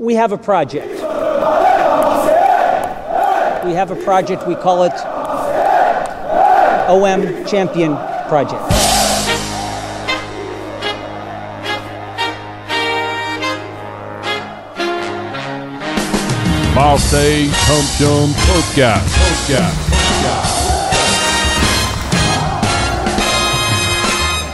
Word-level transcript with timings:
we 0.00 0.14
have 0.14 0.32
a 0.32 0.38
project. 0.38 0.88
We 3.64 3.74
have 3.74 3.90
a 3.90 3.96
project, 4.02 4.46
we 4.48 4.54
call 4.54 4.84
it 4.84 4.94
OM 6.88 7.44
Champion 7.44 7.94
Project. 8.26 8.62
Marseille 16.74 17.50
Champion 17.66 18.30
Podcast. 18.48 19.04
Podcast. 19.20 19.90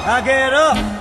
Now 0.06 0.20
get 0.24 0.52
up! 0.52 0.95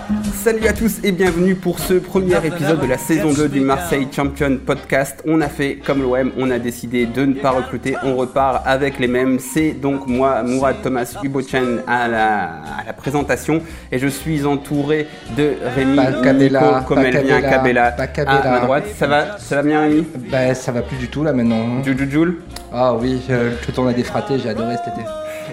Salut 0.46 0.68
à 0.68 0.73
tous 0.73 1.00
et 1.04 1.12
bienvenue 1.12 1.55
pour 1.55 1.80
ce 1.80 1.96
premier 1.96 2.38
épisode 2.45 2.80
de 2.80 2.86
la 2.86 3.00
saison 3.00 3.34
2 3.34 3.50
du 3.50 3.62
Marseille 3.62 4.07
Champion 4.16 4.59
Podcast. 4.64 5.23
On 5.25 5.41
a 5.41 5.48
fait 5.48 5.77
comme 5.77 6.04
l'OM, 6.04 6.31
on 6.38 6.52
a 6.52 6.59
décidé 6.59 7.08
de 7.08 7.26
ne 7.26 7.34
pas 7.34 7.49
recruter, 7.49 7.95
on 8.03 8.16
repart 8.16 8.62
avec 8.63 9.00
les 9.00 9.08
mêmes. 9.08 9.39
C'est 9.39 9.72
donc 9.72 10.05
moi, 10.05 10.44
Mourad 10.44 10.84
Thomas 10.84 11.17
Hubochen 11.23 11.81
à 11.88 12.08
la, 12.08 12.44
à 12.44 12.84
la 12.86 12.94
présentation 12.94 13.59
et 13.91 13.98
je 13.98 14.05
suis 14.05 14.45
entouré 14.45 15.08
de 15.36 15.53
Rémi 15.76 15.95
Cabella, 16.22 16.86
vient, 17.23 17.41
Cabella, 17.41 17.95
à 18.27 18.52
ma 18.52 18.59
droite. 18.59 18.86
Ça 18.95 19.08
va, 19.08 19.39
ça 19.39 19.55
va 19.55 19.64
bien 19.64 19.81
Rémi? 19.81 20.05
Bah 20.31 20.53
ça 20.53 20.72
va 20.72 20.84
plus 20.84 20.98
du 20.98 21.08
tout 21.08 21.23
là 21.23 21.34
maintenant. 21.34 21.81
Jujujoul 21.84 22.44
Ah 22.72 22.94
oui, 22.94 23.20
euh, 23.31 23.50
le 23.67 23.73
tournoi 23.73 23.94
des 23.94 24.03
fratés, 24.03 24.38
j'ai 24.38 24.50
adoré 24.50 24.75
cet 24.86 24.94
été. 24.94 25.08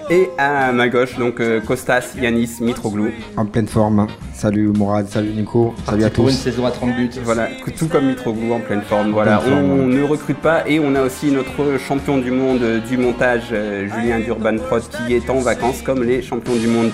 Et 0.09 0.29
à 0.37 0.71
ma 0.71 0.89
gauche 0.89 1.17
donc 1.17 1.39
euh, 1.39 1.59
Kostas 1.61 2.13
Yanis 2.19 2.57
Mitroglou. 2.61 3.09
En 3.37 3.45
pleine 3.45 3.67
forme. 3.67 4.07
Salut 4.33 4.67
Mourad, 4.69 5.07
salut 5.07 5.29
Nico, 5.29 5.73
salut 5.85 6.03
à 6.03 6.07
Parti 6.07 6.15
pour 6.15 6.29
une 6.29 6.35
tous. 6.35 6.41
saison 6.41 6.65
à 6.65 6.71
30 6.71 6.95
buts. 6.95 7.09
Voilà, 7.23 7.47
tout 7.77 7.87
comme 7.87 8.07
Mitroglou 8.07 8.51
en 8.53 8.59
pleine 8.59 8.81
forme. 8.81 9.11
Voilà, 9.11 9.37
pleine 9.37 9.53
forme, 9.53 9.71
on 9.79 9.87
ne 9.87 10.03
recrute 10.03 10.37
pas 10.37 10.67
et 10.67 10.79
on 10.79 10.95
a 10.95 11.01
aussi 11.01 11.31
notre 11.31 11.77
champion 11.79 12.17
du 12.17 12.31
monde 12.31 12.81
du 12.89 12.97
montage, 12.97 13.43
euh, 13.51 13.87
Julien 13.87 14.19
d'Urban 14.19 14.57
Prod, 14.57 14.81
qui 15.07 15.13
est 15.13 15.29
en 15.29 15.39
vacances 15.39 15.81
comme 15.81 16.03
les 16.03 16.21
champions 16.21 16.55
du 16.55 16.67
monde 16.67 16.89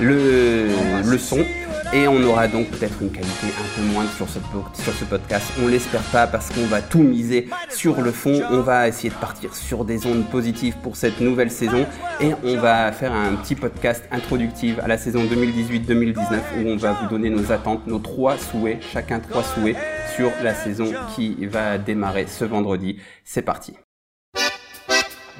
le, 0.00 0.66
le 1.04 1.18
sont. 1.18 1.44
Et 1.94 2.08
on 2.08 2.20
aura 2.24 2.48
donc 2.48 2.66
peut-être 2.70 3.00
une 3.00 3.12
qualité 3.12 3.46
un 3.46 3.76
peu 3.76 3.86
moindre 3.86 4.10
sur 4.10 4.28
ce, 4.28 5.04
podcast. 5.04 5.52
On 5.62 5.68
l'espère 5.68 6.02
pas 6.02 6.26
parce 6.26 6.50
qu'on 6.50 6.66
va 6.66 6.82
tout 6.82 7.04
miser 7.04 7.48
sur 7.70 8.00
le 8.00 8.10
fond. 8.10 8.42
On 8.50 8.62
va 8.62 8.88
essayer 8.88 9.10
de 9.10 9.14
partir 9.14 9.54
sur 9.54 9.84
des 9.84 10.04
ondes 10.04 10.28
positives 10.28 10.74
pour 10.82 10.96
cette 10.96 11.20
nouvelle 11.20 11.52
saison. 11.52 11.86
Et 12.20 12.32
on 12.42 12.56
va 12.56 12.90
faire 12.90 13.12
un 13.12 13.36
petit 13.36 13.54
podcast 13.54 14.02
introductif 14.10 14.80
à 14.80 14.88
la 14.88 14.98
saison 14.98 15.22
2018-2019 15.24 16.16
où 16.58 16.68
on 16.68 16.76
va 16.76 16.94
vous 16.94 17.08
donner 17.08 17.30
nos 17.30 17.52
attentes, 17.52 17.86
nos 17.86 18.00
trois 18.00 18.38
souhaits, 18.38 18.82
chacun 18.92 19.20
trois 19.20 19.44
souhaits 19.44 19.76
sur 20.16 20.32
la 20.42 20.52
saison 20.52 20.92
qui 21.14 21.46
va 21.46 21.78
démarrer 21.78 22.26
ce 22.26 22.44
vendredi. 22.44 22.98
C'est 23.22 23.42
parti. 23.42 23.74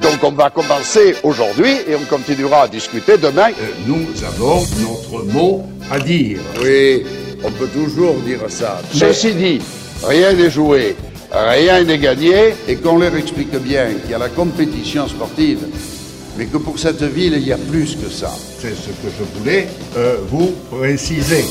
Donc 0.00 0.23
on 0.23 0.33
va 0.33 0.50
commencer 0.50 1.14
aujourd'hui 1.23 1.70
et 1.87 1.95
on 1.95 2.05
continuera 2.05 2.62
à 2.62 2.69
discuter 2.69 3.17
demain. 3.17 3.50
Euh, 3.50 3.70
nous 3.87 4.06
avons 4.25 4.62
notre 4.81 5.25
mot 5.25 5.64
à 5.91 5.98
dire. 5.98 6.41
Oui, 6.62 7.05
on 7.45 7.51
peut 7.53 7.69
toujours 7.69 8.14
dire 8.17 8.41
ça. 8.48 8.81
Ceci 8.92 9.34
dit, 9.34 9.61
rien 10.03 10.33
n'est 10.33 10.51
joué, 10.51 10.97
rien 11.31 11.84
n'est 11.84 11.98
gagné. 11.98 12.55
Et 12.67 12.77
qu'on 12.77 12.98
leur 12.98 13.14
explique 13.14 13.56
bien 13.59 13.86
qu'il 14.03 14.11
y 14.11 14.14
a 14.14 14.19
la 14.19 14.31
compétition 14.31 15.06
sportive, 15.06 15.67
mais 16.36 16.47
que 16.47 16.56
pour 16.56 16.79
cette 16.79 17.03
ville, 17.03 17.34
il 17.36 17.47
y 17.47 17.53
a 17.53 17.58
plus 17.58 17.97
que 17.97 18.11
ça. 18.11 18.33
C'est 18.58 18.75
ce 18.75 18.89
que 18.89 19.12
je 19.17 19.39
voulais 19.39 19.69
euh, 19.97 20.17
vous 20.29 20.53
préciser. 20.70 21.45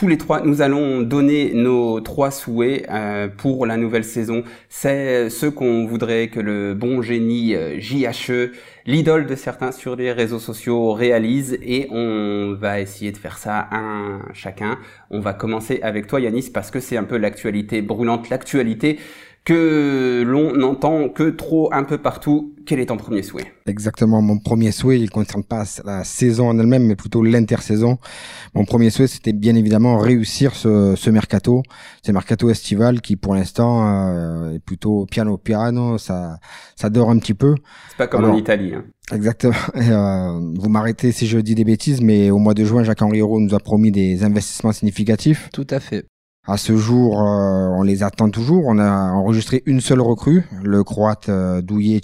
Tous 0.00 0.08
les 0.08 0.16
trois, 0.16 0.40
nous 0.40 0.62
allons 0.62 1.02
donner 1.02 1.52
nos 1.52 2.00
trois 2.00 2.30
souhaits 2.30 2.86
euh, 2.88 3.28
pour 3.28 3.66
la 3.66 3.76
nouvelle 3.76 4.02
saison. 4.02 4.44
C'est 4.70 5.28
ce 5.28 5.44
qu'on 5.44 5.84
voudrait 5.84 6.28
que 6.28 6.40
le 6.40 6.72
bon 6.72 7.02
génie 7.02 7.54
euh, 7.54 7.78
JHE, 7.78 8.52
l'idole 8.86 9.26
de 9.26 9.34
certains 9.34 9.72
sur 9.72 9.96
les 9.96 10.10
réseaux 10.10 10.38
sociaux, 10.38 10.94
réalise. 10.94 11.58
Et 11.60 11.86
on 11.90 12.56
va 12.58 12.80
essayer 12.80 13.12
de 13.12 13.18
faire 13.18 13.36
ça 13.36 13.68
un 13.72 14.22
chacun. 14.32 14.78
On 15.10 15.20
va 15.20 15.34
commencer 15.34 15.80
avec 15.82 16.06
toi 16.06 16.18
Yanis 16.18 16.48
parce 16.48 16.70
que 16.70 16.80
c'est 16.80 16.96
un 16.96 17.04
peu 17.04 17.18
l'actualité 17.18 17.82
brûlante, 17.82 18.30
l'actualité 18.30 18.98
que 19.44 20.22
l'on 20.26 20.54
n'entend 20.54 21.08
que 21.08 21.30
trop 21.30 21.72
un 21.72 21.84
peu 21.84 21.98
partout. 21.98 22.54
Quel 22.66 22.78
est 22.78 22.86
ton 22.86 22.96
premier 22.96 23.22
souhait? 23.22 23.52
Exactement, 23.66 24.20
mon 24.20 24.38
premier 24.38 24.70
souhait, 24.70 24.98
il 24.98 25.04
ne 25.04 25.08
concerne 25.08 25.42
pas 25.42 25.64
la 25.84 26.04
saison 26.04 26.48
en 26.48 26.58
elle-même, 26.58 26.86
mais 26.86 26.94
plutôt 26.94 27.22
l'intersaison. 27.22 27.98
Mon 28.54 28.64
premier 28.64 28.90
souhait, 28.90 29.06
c'était 29.06 29.32
bien 29.32 29.56
évidemment 29.56 29.98
réussir 29.98 30.54
ce, 30.54 30.94
ce 30.94 31.10
mercato, 31.10 31.62
ce 32.04 32.12
mercato 32.12 32.50
estival 32.50 33.00
qui 33.00 33.16
pour 33.16 33.34
l'instant 33.34 33.88
euh, 33.88 34.54
est 34.54 34.60
plutôt 34.60 35.06
piano 35.06 35.36
piano, 35.36 35.98
ça, 35.98 36.38
ça 36.76 36.90
dort 36.90 37.10
un 37.10 37.18
petit 37.18 37.34
peu. 37.34 37.54
C'est 37.88 37.96
pas 37.96 38.06
comme 38.06 38.24
en 38.24 38.36
Italie. 38.36 38.74
Hein. 38.74 38.84
Exactement. 39.12 39.54
Euh, 39.90 40.38
vous 40.56 40.68
m'arrêtez 40.68 41.10
si 41.10 41.26
je 41.26 41.38
dis 41.38 41.54
des 41.54 41.64
bêtises, 41.64 42.00
mais 42.00 42.30
au 42.30 42.38
mois 42.38 42.54
de 42.54 42.64
juin, 42.64 42.84
Jacques-Henri 42.84 43.18
Hérault 43.18 43.40
nous 43.40 43.54
a 43.54 43.58
promis 43.58 43.90
des 43.90 44.22
investissements 44.22 44.72
significatifs. 44.72 45.48
Tout 45.52 45.66
à 45.70 45.80
fait. 45.80 46.04
À 46.46 46.56
ce 46.56 46.76
jour, 46.76 47.20
euh, 47.20 47.68
on 47.76 47.82
les 47.82 48.02
attend 48.02 48.30
toujours. 48.30 48.64
On 48.66 48.78
a 48.78 48.90
enregistré 49.12 49.62
une 49.66 49.80
seule 49.80 50.00
recrue, 50.00 50.44
le 50.62 50.82
croate 50.82 51.28
euh, 51.28 51.60
Douye. 51.60 52.00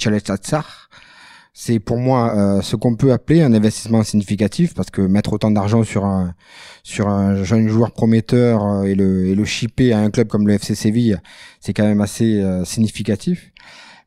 C'est 1.54 1.78
pour 1.78 1.96
moi 1.96 2.36
euh, 2.36 2.60
ce 2.60 2.76
qu'on 2.76 2.96
peut 2.96 3.12
appeler 3.12 3.40
un 3.40 3.54
investissement 3.54 4.02
significatif 4.02 4.74
parce 4.74 4.90
que 4.90 5.00
mettre 5.00 5.32
autant 5.32 5.50
d'argent 5.50 5.84
sur 5.84 6.04
un 6.04 6.34
sur 6.82 7.08
un 7.08 7.44
jeune 7.44 7.66
joueur 7.66 7.92
prometteur 7.92 8.62
euh, 8.62 8.82
et 8.82 8.94
le 8.94 9.26
et 9.26 9.44
shipper 9.46 9.94
à 9.94 10.00
un 10.00 10.10
club 10.10 10.28
comme 10.28 10.46
le 10.46 10.52
FC 10.52 10.74
Séville, 10.74 11.18
c'est 11.60 11.72
quand 11.72 11.84
même 11.84 12.02
assez 12.02 12.44
significatif. 12.64 13.52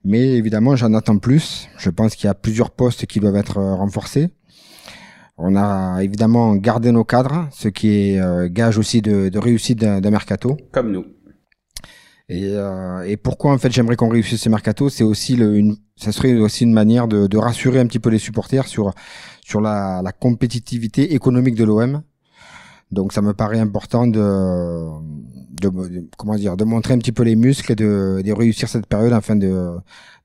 Mais 0.05 0.37
évidemment, 0.37 0.75
j'en 0.75 0.93
attends 0.93 1.17
plus. 1.17 1.67
Je 1.77 1.89
pense 1.89 2.15
qu'il 2.15 2.27
y 2.27 2.29
a 2.29 2.35
plusieurs 2.35 2.69
postes 2.69 3.07
qui 3.07 3.19
doivent 3.19 3.35
être 3.35 3.59
renforcés. 3.59 4.29
On 5.41 5.55
a 5.55 6.03
évidemment 6.03 6.55
gardé 6.55 6.91
nos 6.91 7.05
cadres, 7.05 7.47
ce 7.51 7.69
qui 7.69 7.87
est 8.11 8.19
euh, 8.19 8.49
gage 8.51 8.77
aussi 8.77 9.01
de, 9.01 9.29
de 9.29 9.39
réussite 9.39 9.79
d'un 9.79 10.11
mercato. 10.11 10.57
Comme 10.73 10.91
nous. 10.91 11.05
Et, 12.27 12.49
euh, 12.53 13.01
et 13.07 13.15
pourquoi 13.17 13.53
en 13.53 13.57
fait 13.57 13.71
j'aimerais 13.71 13.95
qu'on 13.95 14.09
réussisse 14.09 14.41
ce 14.41 14.49
mercato, 14.49 14.89
c'est 14.89 15.03
aussi 15.05 15.35
le, 15.35 15.55
une, 15.57 15.77
ça 15.95 16.11
serait 16.11 16.35
aussi 16.37 16.63
une 16.65 16.73
manière 16.73 17.07
de, 17.07 17.25
de 17.25 17.37
rassurer 17.37 17.79
un 17.79 17.87
petit 17.87 17.99
peu 17.99 18.09
les 18.09 18.19
supporters 18.19 18.67
sur 18.67 18.93
sur 19.41 19.61
la, 19.61 20.01
la 20.03 20.11
compétitivité 20.11 21.13
économique 21.15 21.55
de 21.55 21.63
l'OM. 21.63 22.03
Donc 22.91 23.13
ça 23.13 23.21
me 23.21 23.33
paraît 23.33 23.59
important 23.59 24.05
de, 24.07 24.19
de, 25.61 25.69
de- 25.69 26.09
comment 26.17 26.35
dire 26.35 26.55
de 26.57 26.65
montrer 26.65 26.93
un 26.93 26.99
petit 26.99 27.11
peu 27.13 27.23
les 27.23 27.35
muscles 27.35 27.71
et 27.71 27.75
de, 27.75 28.21
de 28.23 28.31
réussir 28.33 28.67
cette 28.67 28.87
période 28.87 29.13
afin 29.13 29.35
de 29.35 29.77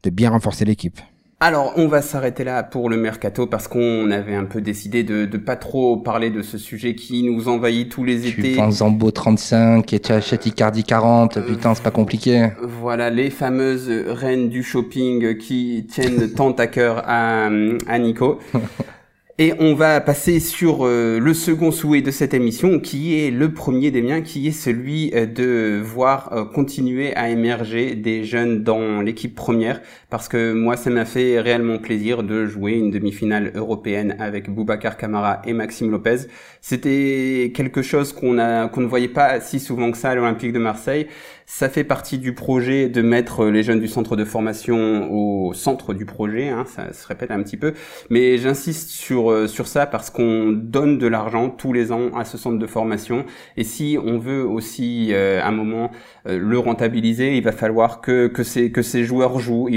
de 0.02 0.10
bien 0.10 0.28
renforcer 0.30 0.64
l'équipe. 0.66 0.98
Alors, 1.46 1.74
on 1.76 1.88
va 1.88 2.00
s'arrêter 2.00 2.42
là 2.42 2.62
pour 2.62 2.88
le 2.88 2.96
mercato 2.96 3.46
parce 3.46 3.68
qu'on 3.68 4.10
avait 4.10 4.34
un 4.34 4.46
peu 4.46 4.62
décidé 4.62 5.02
de, 5.02 5.26
de 5.26 5.36
pas 5.36 5.56
trop 5.56 5.98
parler 5.98 6.30
de 6.30 6.40
ce 6.40 6.56
sujet 6.56 6.94
qui 6.94 7.22
nous 7.22 7.48
envahit 7.48 7.90
tous 7.90 8.02
les 8.02 8.18
Tu 8.22 8.40
étés. 8.40 8.54
vends 8.54 8.70
Zambo 8.70 9.10
35 9.10 9.92
et 9.92 10.00
tu 10.00 10.10
achètes 10.10 10.46
Icardi 10.46 10.84
40, 10.84 11.44
putain 11.44 11.74
c'est 11.74 11.82
pas 11.82 11.90
compliqué. 11.90 12.48
Voilà, 12.62 13.10
les 13.10 13.28
fameuses 13.28 13.90
reines 13.90 14.48
du 14.48 14.62
shopping 14.62 15.36
qui 15.36 15.86
tiennent 15.86 16.32
tant 16.34 16.52
à 16.52 16.66
cœur 16.66 17.02
à, 17.04 17.50
à 17.88 17.98
Nico. 17.98 18.38
Et 19.36 19.52
on 19.58 19.74
va 19.74 20.00
passer 20.00 20.38
sur 20.38 20.86
euh, 20.86 21.18
le 21.18 21.34
second 21.34 21.72
souhait 21.72 22.02
de 22.02 22.12
cette 22.12 22.34
émission, 22.34 22.78
qui 22.78 23.18
est 23.18 23.32
le 23.32 23.52
premier 23.52 23.90
des 23.90 24.00
miens, 24.00 24.20
qui 24.20 24.46
est 24.46 24.52
celui 24.52 25.10
euh, 25.12 25.26
de 25.26 25.82
voir 25.84 26.32
euh, 26.32 26.44
continuer 26.44 27.12
à 27.16 27.30
émerger 27.30 27.96
des 27.96 28.22
jeunes 28.22 28.62
dans 28.62 29.00
l'équipe 29.00 29.34
première, 29.34 29.80
parce 30.14 30.28
que 30.28 30.52
moi, 30.52 30.76
ça 30.76 30.90
m'a 30.90 31.06
fait 31.06 31.40
réellement 31.40 31.78
plaisir 31.78 32.22
de 32.22 32.46
jouer 32.46 32.74
une 32.74 32.92
demi-finale 32.92 33.50
européenne 33.56 34.14
avec 34.20 34.48
Boubacar 34.48 34.96
Camara 34.96 35.42
et 35.44 35.52
Maxime 35.52 35.90
Lopez. 35.90 36.28
C'était 36.60 37.50
quelque 37.52 37.82
chose 37.82 38.12
qu'on 38.12 38.38
a 38.38 38.70
ne 38.76 38.86
voyait 38.86 39.08
pas 39.08 39.40
si 39.40 39.58
souvent 39.58 39.90
que 39.90 39.98
ça 39.98 40.10
à 40.10 40.14
l'Olympique 40.14 40.52
de 40.52 40.60
Marseille. 40.60 41.08
Ça 41.46 41.68
fait 41.68 41.84
partie 41.84 42.16
du 42.16 42.32
projet 42.32 42.88
de 42.88 43.02
mettre 43.02 43.46
les 43.46 43.62
jeunes 43.62 43.80
du 43.80 43.86
centre 43.86 44.16
de 44.16 44.24
formation 44.24 45.12
au 45.12 45.52
centre 45.52 45.92
du 45.92 46.06
projet, 46.06 46.48
hein, 46.48 46.64
ça 46.66 46.94
se 46.94 47.06
répète 47.06 47.30
un 47.30 47.42
petit 47.42 47.58
peu, 47.58 47.74
mais 48.08 48.38
j'insiste 48.38 48.88
sur 48.88 49.30
euh, 49.30 49.46
sur 49.46 49.66
ça 49.66 49.84
parce 49.84 50.08
qu'on 50.08 50.52
donne 50.52 50.96
de 50.96 51.06
l'argent 51.06 51.50
tous 51.50 51.74
les 51.74 51.92
ans 51.92 52.16
à 52.16 52.24
ce 52.24 52.38
centre 52.38 52.58
de 52.58 52.66
formation 52.66 53.26
et 53.58 53.64
si 53.64 53.98
on 54.02 54.18
veut 54.18 54.42
aussi 54.42 55.10
euh, 55.12 55.42
à 55.42 55.48
un 55.48 55.52
moment 55.52 55.90
euh, 56.26 56.38
le 56.38 56.58
rentabiliser, 56.58 57.36
il 57.36 57.44
va 57.44 57.52
falloir 57.52 58.00
que 58.00 58.26
que 58.26 58.42
ces 58.42 58.72
que 58.72 58.80
ces 58.80 59.04
joueurs 59.04 59.38
jouent, 59.38 59.68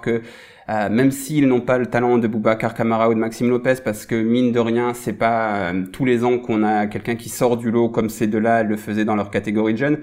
que 0.00 0.22
euh, 0.70 0.88
même 0.88 1.10
s'ils 1.10 1.48
n'ont 1.48 1.60
pas 1.60 1.78
le 1.78 1.86
talent 1.86 2.18
de 2.18 2.28
Boubacar 2.28 2.74
Camara 2.74 3.08
ou 3.08 3.14
de 3.14 3.18
Maxime 3.18 3.50
Lopez, 3.50 3.76
parce 3.84 4.06
que 4.06 4.14
mine 4.14 4.52
de 4.52 4.60
rien, 4.60 4.94
c'est 4.94 5.14
pas 5.14 5.72
euh, 5.72 5.84
tous 5.92 6.04
les 6.04 6.24
ans 6.24 6.38
qu'on 6.38 6.62
a 6.62 6.86
quelqu'un 6.86 7.16
qui 7.16 7.28
sort 7.28 7.56
du 7.56 7.72
lot 7.72 7.88
comme 7.88 8.08
ces 8.08 8.28
deux-là 8.28 8.62
le 8.62 8.76
faisaient 8.76 9.04
dans 9.04 9.16
leur 9.16 9.30
catégorie 9.30 9.72
de 9.72 9.78
jeunes 9.78 9.98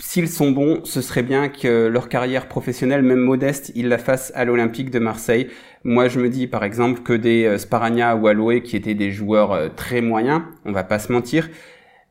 s'ils 0.00 0.28
sont 0.30 0.52
bons, 0.52 0.80
ce 0.84 1.02
serait 1.02 1.22
bien 1.22 1.50
que 1.50 1.86
leur 1.86 2.08
carrière 2.08 2.48
professionnelle, 2.48 3.02
même 3.02 3.18
modeste, 3.18 3.72
ils 3.74 3.88
la 3.88 3.98
fassent 3.98 4.32
à 4.34 4.46
l'Olympique 4.46 4.90
de 4.90 4.98
Marseille. 4.98 5.48
Moi, 5.84 6.08
je 6.08 6.18
me 6.18 6.30
dis 6.30 6.46
par 6.46 6.64
exemple 6.64 7.02
que 7.02 7.12
des 7.12 7.44
euh, 7.44 7.58
Sparagna 7.58 8.16
ou 8.16 8.26
Aloé, 8.26 8.62
qui 8.62 8.76
étaient 8.76 8.94
des 8.94 9.10
joueurs 9.10 9.74
très 9.74 10.00
moyens, 10.00 10.42
on 10.64 10.72
va 10.72 10.82
pas 10.82 10.98
se 10.98 11.12
mentir, 11.12 11.50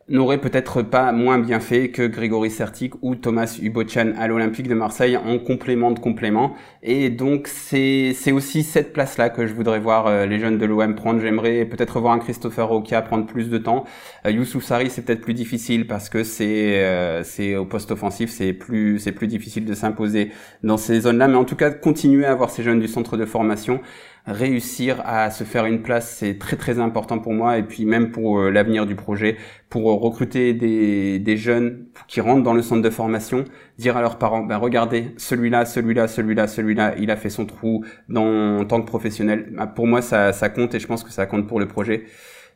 n'aurait 0.10 0.40
peut-être 0.40 0.82
pas 0.82 1.12
moins 1.12 1.40
bien 1.40 1.60
fait 1.60 1.90
que 1.90 2.06
Grégory 2.06 2.50
Sertic 2.50 2.94
ou 3.02 3.16
Thomas 3.16 3.58
Ubochan 3.62 4.14
à 4.18 4.28
l'Olympique 4.28 4.68
de 4.68 4.74
Marseille 4.74 5.18
en 5.18 5.40
complément 5.40 5.92
de 5.92 6.00
complément. 6.00 6.56
Et 6.84 7.10
donc 7.10 7.48
c'est 7.48 8.14
c'est 8.14 8.32
aussi 8.32 8.64
cette 8.64 8.94
place-là 8.94 9.30
que 9.30 9.48
je 9.48 9.54
voudrais 9.54 9.80
voir 9.80 10.08
euh, 10.08 10.26
les 10.26 10.40
jeunes 10.40 10.58
de 10.58 10.66
l'OM 10.66 10.96
prendre. 10.96 11.22
J'aimerais 11.22 11.66
peut-être 11.66 12.00
voir 12.00 12.14
un 12.14 12.20
Christopher 12.20 12.68
Roca 12.68 13.02
prendre 13.02 13.26
plus 13.26 13.50
de 13.50 13.58
temps. 13.58 13.86
Euh, 14.26 14.32
Youssouf 14.32 14.64
Sari 14.64 14.90
c'est 14.90 15.04
peut-être 15.04 15.22
plus 15.22 15.34
difficile 15.34 15.88
parce 15.88 16.10
que 16.10 16.24
c'est 16.24 16.84
euh, 16.84 17.24
c'est 17.24 17.56
au 17.56 17.66
poste 17.66 17.92
offensif 17.92 18.32
c'est 18.32 18.54
plus 18.54 19.00
c'est 19.00 19.12
plus 19.12 19.28
difficile 19.28 19.66
de 19.66 19.74
s'imposer 19.74 20.32
dans 20.64 20.78
ces 20.78 21.02
zones-là. 21.02 21.28
Mais 21.28 21.38
en 21.38 21.46
tout 21.46 21.56
cas 21.56 21.70
continuer 21.72 22.26
à 22.26 22.32
avoir 22.32 22.50
ces 22.50 22.64
jeunes 22.64 22.80
du 22.80 22.88
centre 22.88 23.18
de 23.18 23.26
formation 23.26 23.80
réussir 24.26 25.02
à 25.06 25.32
se 25.32 25.44
faire 25.44 25.66
une 25.66 25.82
place, 25.82 26.16
c'est 26.18 26.38
très 26.38 26.56
très 26.56 26.80
important 26.80 27.20
pour 27.20 27.34
moi 27.34 27.58
et 27.58 27.64
puis 27.64 27.86
même 27.86 28.12
pour 28.12 28.40
euh, 28.40 28.52
l'avenir 28.52 28.86
du 28.86 28.96
projet, 28.96 29.38
pour 29.70 29.90
euh, 29.90 29.96
recruter 29.96 30.54
des, 30.54 31.20
des 31.20 31.38
jeunes 31.38 31.88
qui 32.08 32.22
rentrent 32.22 32.44
dans 32.44 32.54
le 32.54 32.62
centre 32.62 32.82
de 32.82 32.90
formation, 32.90 33.46
dire 33.78 33.98
à 33.98 34.02
leurs 34.02 34.18
parents, 34.18 34.44
ben 34.44 34.58
regardez, 34.58 35.14
celui-là, 35.18 35.66
celui-là, 35.66 36.08
celui-là, 36.08 36.48
celui-là, 36.48 36.96
il 37.00 37.10
a 37.12 37.18
fait 37.18 37.30
son 37.30 37.46
trou 37.46 37.84
dans, 38.10 38.60
en 38.60 38.66
tant 38.66 38.82
que 38.82 38.88
professionnel. 38.88 39.50
Ben, 39.54 39.68
pour 39.68 39.88
moi, 39.88 40.02
ça, 40.02 40.34
ça 40.34 40.50
compte 40.50 40.76
et 40.76 40.80
je 40.80 40.88
pense 40.88 41.04
que 41.04 41.12
ça 41.12 41.26
compte 41.26 41.48
pour 41.48 41.60
le 41.60 41.68
projet. 41.68 42.06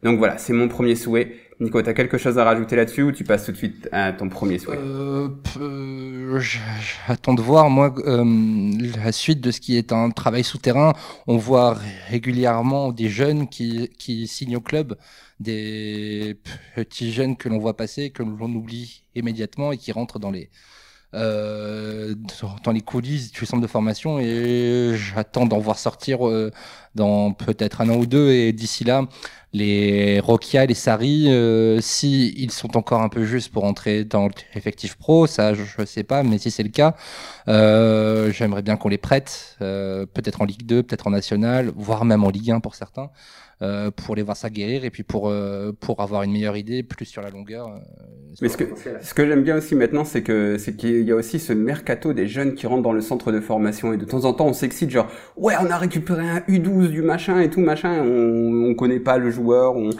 Donc 0.03 0.17
voilà, 0.17 0.37
c'est 0.37 0.53
mon 0.53 0.67
premier 0.67 0.95
souhait. 0.95 1.35
Nico, 1.59 1.81
tu 1.81 1.89
as 1.89 1.93
quelque 1.93 2.17
chose 2.17 2.37
à 2.37 2.43
rajouter 2.43 2.75
là-dessus 2.75 3.03
ou 3.03 3.11
tu 3.13 3.23
passes 3.23 3.45
tout 3.45 3.53
de 3.53 3.57
suite 3.57 3.87
à 3.93 4.11
ton 4.11 4.27
premier 4.27 4.59
souhait 4.59 4.77
euh, 4.77 5.29
J'attends 6.37 7.33
de 7.33 7.41
voir, 7.41 7.69
moi, 7.69 7.95
euh, 8.05 8.71
la 9.03 9.11
suite 9.13 9.39
de 9.39 9.51
ce 9.51 9.61
qui 9.61 9.77
est 9.77 9.93
un 9.93 10.09
travail 10.09 10.43
souterrain. 10.43 10.93
On 11.27 11.37
voit 11.37 11.77
régulièrement 12.09 12.91
des 12.91 13.07
jeunes 13.07 13.47
qui, 13.47 13.89
qui 13.97 14.27
signent 14.27 14.57
au 14.57 14.61
club, 14.61 14.97
des 15.39 16.37
petits 16.75 17.13
jeunes 17.13 17.37
que 17.37 17.47
l'on 17.47 17.59
voit 17.59 17.77
passer, 17.77 18.09
que 18.09 18.21
l'on 18.21 18.53
oublie 18.53 19.03
immédiatement 19.15 19.71
et 19.71 19.77
qui 19.77 19.93
rentrent 19.93 20.19
dans 20.19 20.31
les, 20.31 20.49
euh, 21.15 22.13
dans 22.63 22.71
les 22.71 22.81
coulisses 22.81 23.31
du 23.31 23.45
centre 23.45 23.61
de 23.61 23.67
formation 23.67 24.19
et 24.19 24.91
j'attends 24.95 25.45
d'en 25.45 25.59
voir 25.59 25.77
sortir 25.77 26.27
euh, 26.27 26.51
dans 26.93 27.31
peut-être 27.31 27.81
un 27.81 27.89
an 27.89 27.95
ou 27.95 28.05
deux 28.05 28.31
et 28.31 28.51
d'ici 28.51 28.83
là 28.83 29.03
les 29.53 30.19
Rokia, 30.19 30.65
les 30.65 30.73
Sari, 30.73 31.31
euh, 31.31 31.79
si 31.79 32.33
ils 32.35 32.51
sont 32.51 32.75
encore 32.75 33.01
un 33.01 33.07
peu 33.07 33.23
justes 33.23 33.53
pour 33.53 33.63
entrer 33.63 34.03
dans 34.03 34.27
l'effectif 34.53 34.95
pro, 34.95 35.27
ça 35.27 35.53
je, 35.53 35.85
sais 35.85 36.03
pas, 36.03 36.23
mais 36.23 36.37
si 36.39 36.51
c'est 36.51 36.63
le 36.63 36.69
cas, 36.69 36.93
euh, 37.47 38.33
j'aimerais 38.33 38.63
bien 38.63 38.75
qu'on 38.75 38.89
les 38.89 38.97
prête, 38.97 39.55
peut-être 39.59 40.41
en 40.41 40.45
Ligue 40.45 40.65
2, 40.65 40.83
peut-être 40.83 41.07
en 41.07 41.11
National, 41.11 41.71
voire 41.73 42.03
même 42.03 42.25
en 42.25 42.31
Ligue 42.31 42.51
1 42.51 42.59
pour 42.59 42.75
certains. 42.75 43.11
Euh, 43.61 43.89
pour 43.89 44.17
les 44.17 44.21
voir 44.21 44.35
s'aguerrir 44.35 44.83
et 44.83 44.89
puis 44.89 45.03
pour 45.03 45.29
euh, 45.29 45.71
pour 45.79 46.01
avoir 46.01 46.23
une 46.23 46.33
meilleure 46.33 46.57
idée 46.57 46.83
plus 46.83 47.05
sur 47.05 47.21
la 47.21 47.29
longueur. 47.29 47.69
Euh, 47.69 47.79
Mais 48.41 48.49
ce 48.49 48.57
que 48.57 48.65
ce 49.01 49.13
que 49.13 49.25
j'aime 49.25 49.43
bien 49.43 49.55
aussi 49.55 49.75
maintenant, 49.75 50.03
c'est 50.03 50.23
que 50.23 50.57
c'est 50.57 50.75
qu'il 50.75 51.03
y 51.03 51.11
a 51.13 51.15
aussi 51.15 51.39
ce 51.39 51.53
mercato 51.53 52.11
des 52.11 52.27
jeunes 52.27 52.55
qui 52.55 52.67
rentrent 52.67 52.83
dans 52.83 52.91
le 52.91 52.99
centre 52.99 53.31
de 53.31 53.39
formation 53.39 53.93
et 53.93 53.97
de 53.97 54.03
temps 54.03 54.25
en 54.25 54.33
temps 54.33 54.47
on 54.47 54.53
s'excite 54.53 54.89
genre 54.89 55.07
ouais 55.37 55.53
on 55.61 55.71
a 55.71 55.77
récupéré 55.77 56.27
un 56.27 56.39
U12 56.49 56.89
du 56.89 57.01
machin 57.01 57.39
et 57.39 57.49
tout 57.49 57.61
machin, 57.61 58.03
on 58.03 58.71
on 58.71 58.75
connaît 58.75 58.99
pas 58.99 59.17
le 59.17 59.31
joueur, 59.31 59.77
on 59.77 59.91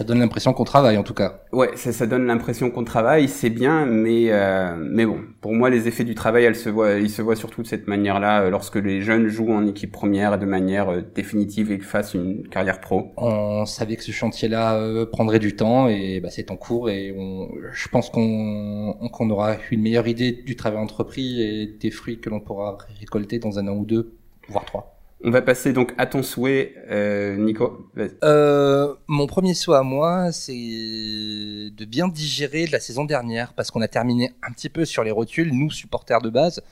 ça 0.00 0.04
donne 0.04 0.20
l'impression 0.20 0.54
qu'on 0.54 0.64
travaille 0.64 0.96
en 0.96 1.02
tout 1.02 1.12
cas. 1.12 1.42
Ouais, 1.52 1.72
ça, 1.74 1.92
ça 1.92 2.06
donne 2.06 2.24
l'impression 2.24 2.70
qu'on 2.70 2.84
travaille, 2.84 3.28
c'est 3.28 3.50
bien, 3.50 3.84
mais 3.84 4.32
euh, 4.32 4.74
mais 4.80 5.04
bon, 5.04 5.20
pour 5.42 5.52
moi 5.52 5.68
les 5.68 5.88
effets 5.88 6.04
du 6.04 6.14
travail, 6.14 6.44
elles 6.44 6.56
se 6.56 6.70
voient, 6.70 6.94
ils 6.94 7.10
se 7.10 7.20
voient 7.20 7.36
surtout 7.36 7.60
de 7.60 7.66
cette 7.66 7.86
manière-là 7.86 8.44
euh, 8.44 8.50
lorsque 8.50 8.76
les 8.76 9.02
jeunes 9.02 9.26
jouent 9.26 9.52
en 9.52 9.66
équipe 9.66 9.92
première 9.92 10.38
de 10.38 10.46
manière 10.46 10.88
euh, 10.88 11.02
définitive 11.14 11.70
et 11.70 11.78
fassent 11.80 12.14
une 12.14 12.48
carrière 12.48 12.80
pro. 12.80 13.12
On 13.18 13.66
savait 13.66 13.96
que 13.96 14.02
ce 14.02 14.10
chantier-là 14.10 15.04
prendrait 15.12 15.38
du 15.38 15.54
temps 15.54 15.86
et 15.86 16.20
bah, 16.20 16.30
c'est 16.30 16.50
en 16.50 16.56
cours 16.56 16.88
et 16.88 17.14
on, 17.14 17.50
je 17.70 17.88
pense 17.88 18.08
qu'on 18.08 18.94
qu'on 19.12 19.28
aura 19.28 19.56
une 19.70 19.82
meilleure 19.82 20.08
idée 20.08 20.32
du 20.32 20.56
travail 20.56 20.80
entrepris 20.80 21.42
et 21.42 21.66
des 21.78 21.90
fruits 21.90 22.20
que 22.20 22.30
l'on 22.30 22.40
pourra 22.40 22.78
récolter 22.98 23.38
dans 23.38 23.58
un 23.58 23.68
an 23.68 23.72
ou 23.72 23.84
deux, 23.84 24.14
voire 24.48 24.64
trois. 24.64 24.99
On 25.22 25.30
va 25.30 25.42
passer 25.42 25.74
donc 25.74 25.92
à 25.98 26.06
ton 26.06 26.22
souhait, 26.22 26.74
euh, 26.90 27.36
Nico. 27.36 27.90
Euh, 28.24 28.94
mon 29.06 29.26
premier 29.26 29.52
souhait 29.52 29.76
à 29.76 29.82
moi, 29.82 30.32
c'est 30.32 30.52
de 30.52 31.84
bien 31.84 32.08
digérer 32.08 32.66
la 32.66 32.80
saison 32.80 33.04
dernière, 33.04 33.52
parce 33.52 33.70
qu'on 33.70 33.82
a 33.82 33.88
terminé 33.88 34.32
un 34.42 34.50
petit 34.52 34.70
peu 34.70 34.86
sur 34.86 35.04
les 35.04 35.10
rotules, 35.10 35.52
nous 35.52 35.70
supporters 35.70 36.22
de 36.22 36.30
base. 36.30 36.62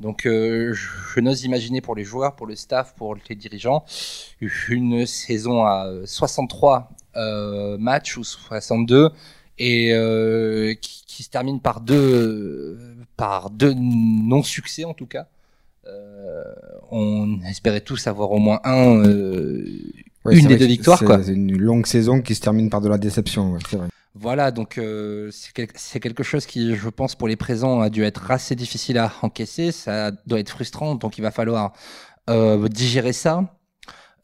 Donc 0.00 0.26
euh, 0.26 0.74
je, 0.74 1.20
n'ose 1.20 1.44
imaginer 1.44 1.80
pour 1.80 1.94
les 1.94 2.04
joueurs, 2.04 2.36
pour 2.36 2.46
le 2.46 2.54
staff, 2.54 2.94
pour 2.94 3.16
les 3.28 3.34
dirigeants, 3.34 3.84
une 4.68 5.06
saison 5.06 5.64
à 5.64 5.90
63 6.04 6.90
euh, 7.16 7.78
matchs 7.78 8.18
ou 8.18 8.24
62 8.24 9.10
et 9.58 9.92
euh, 9.94 10.74
qui, 10.74 11.04
qui, 11.06 11.22
se 11.22 11.30
termine 11.30 11.60
par 11.60 11.80
deux 11.80 12.78
par 13.16 13.48
deux 13.48 13.72
non 13.74 14.42
succès 14.42 14.84
en 14.84 14.92
tout 14.92 15.06
cas. 15.06 15.28
Euh, 15.88 16.44
on 16.90 17.40
espérait 17.48 17.80
tous 17.80 18.06
avoir 18.06 18.32
au 18.32 18.38
moins 18.38 18.60
un, 18.64 19.04
euh, 19.04 19.64
une 20.30 20.46
des 20.46 20.56
deux 20.56 20.66
victoires. 20.66 21.02
C'est 21.22 21.32
une 21.32 21.56
longue 21.56 21.86
saison 21.86 22.20
qui 22.20 22.34
se 22.34 22.40
termine 22.40 22.70
par 22.70 22.80
de 22.80 22.88
la 22.88 22.98
déception. 22.98 23.58
Voilà, 24.18 24.50
donc 24.50 24.78
euh, 24.78 25.30
c'est 25.30 26.00
quelque 26.00 26.22
chose 26.22 26.46
qui, 26.46 26.74
je 26.74 26.88
pense, 26.88 27.14
pour 27.14 27.28
les 27.28 27.36
présents, 27.36 27.82
a 27.82 27.90
dû 27.90 28.02
être 28.02 28.30
assez 28.30 28.54
difficile 28.54 28.96
à 28.96 29.12
encaisser. 29.20 29.72
Ça 29.72 30.10
doit 30.26 30.40
être 30.40 30.48
frustrant, 30.48 30.94
donc 30.94 31.18
il 31.18 31.20
va 31.20 31.30
falloir 31.30 31.74
euh, 32.30 32.66
digérer 32.68 33.12
ça 33.12 33.58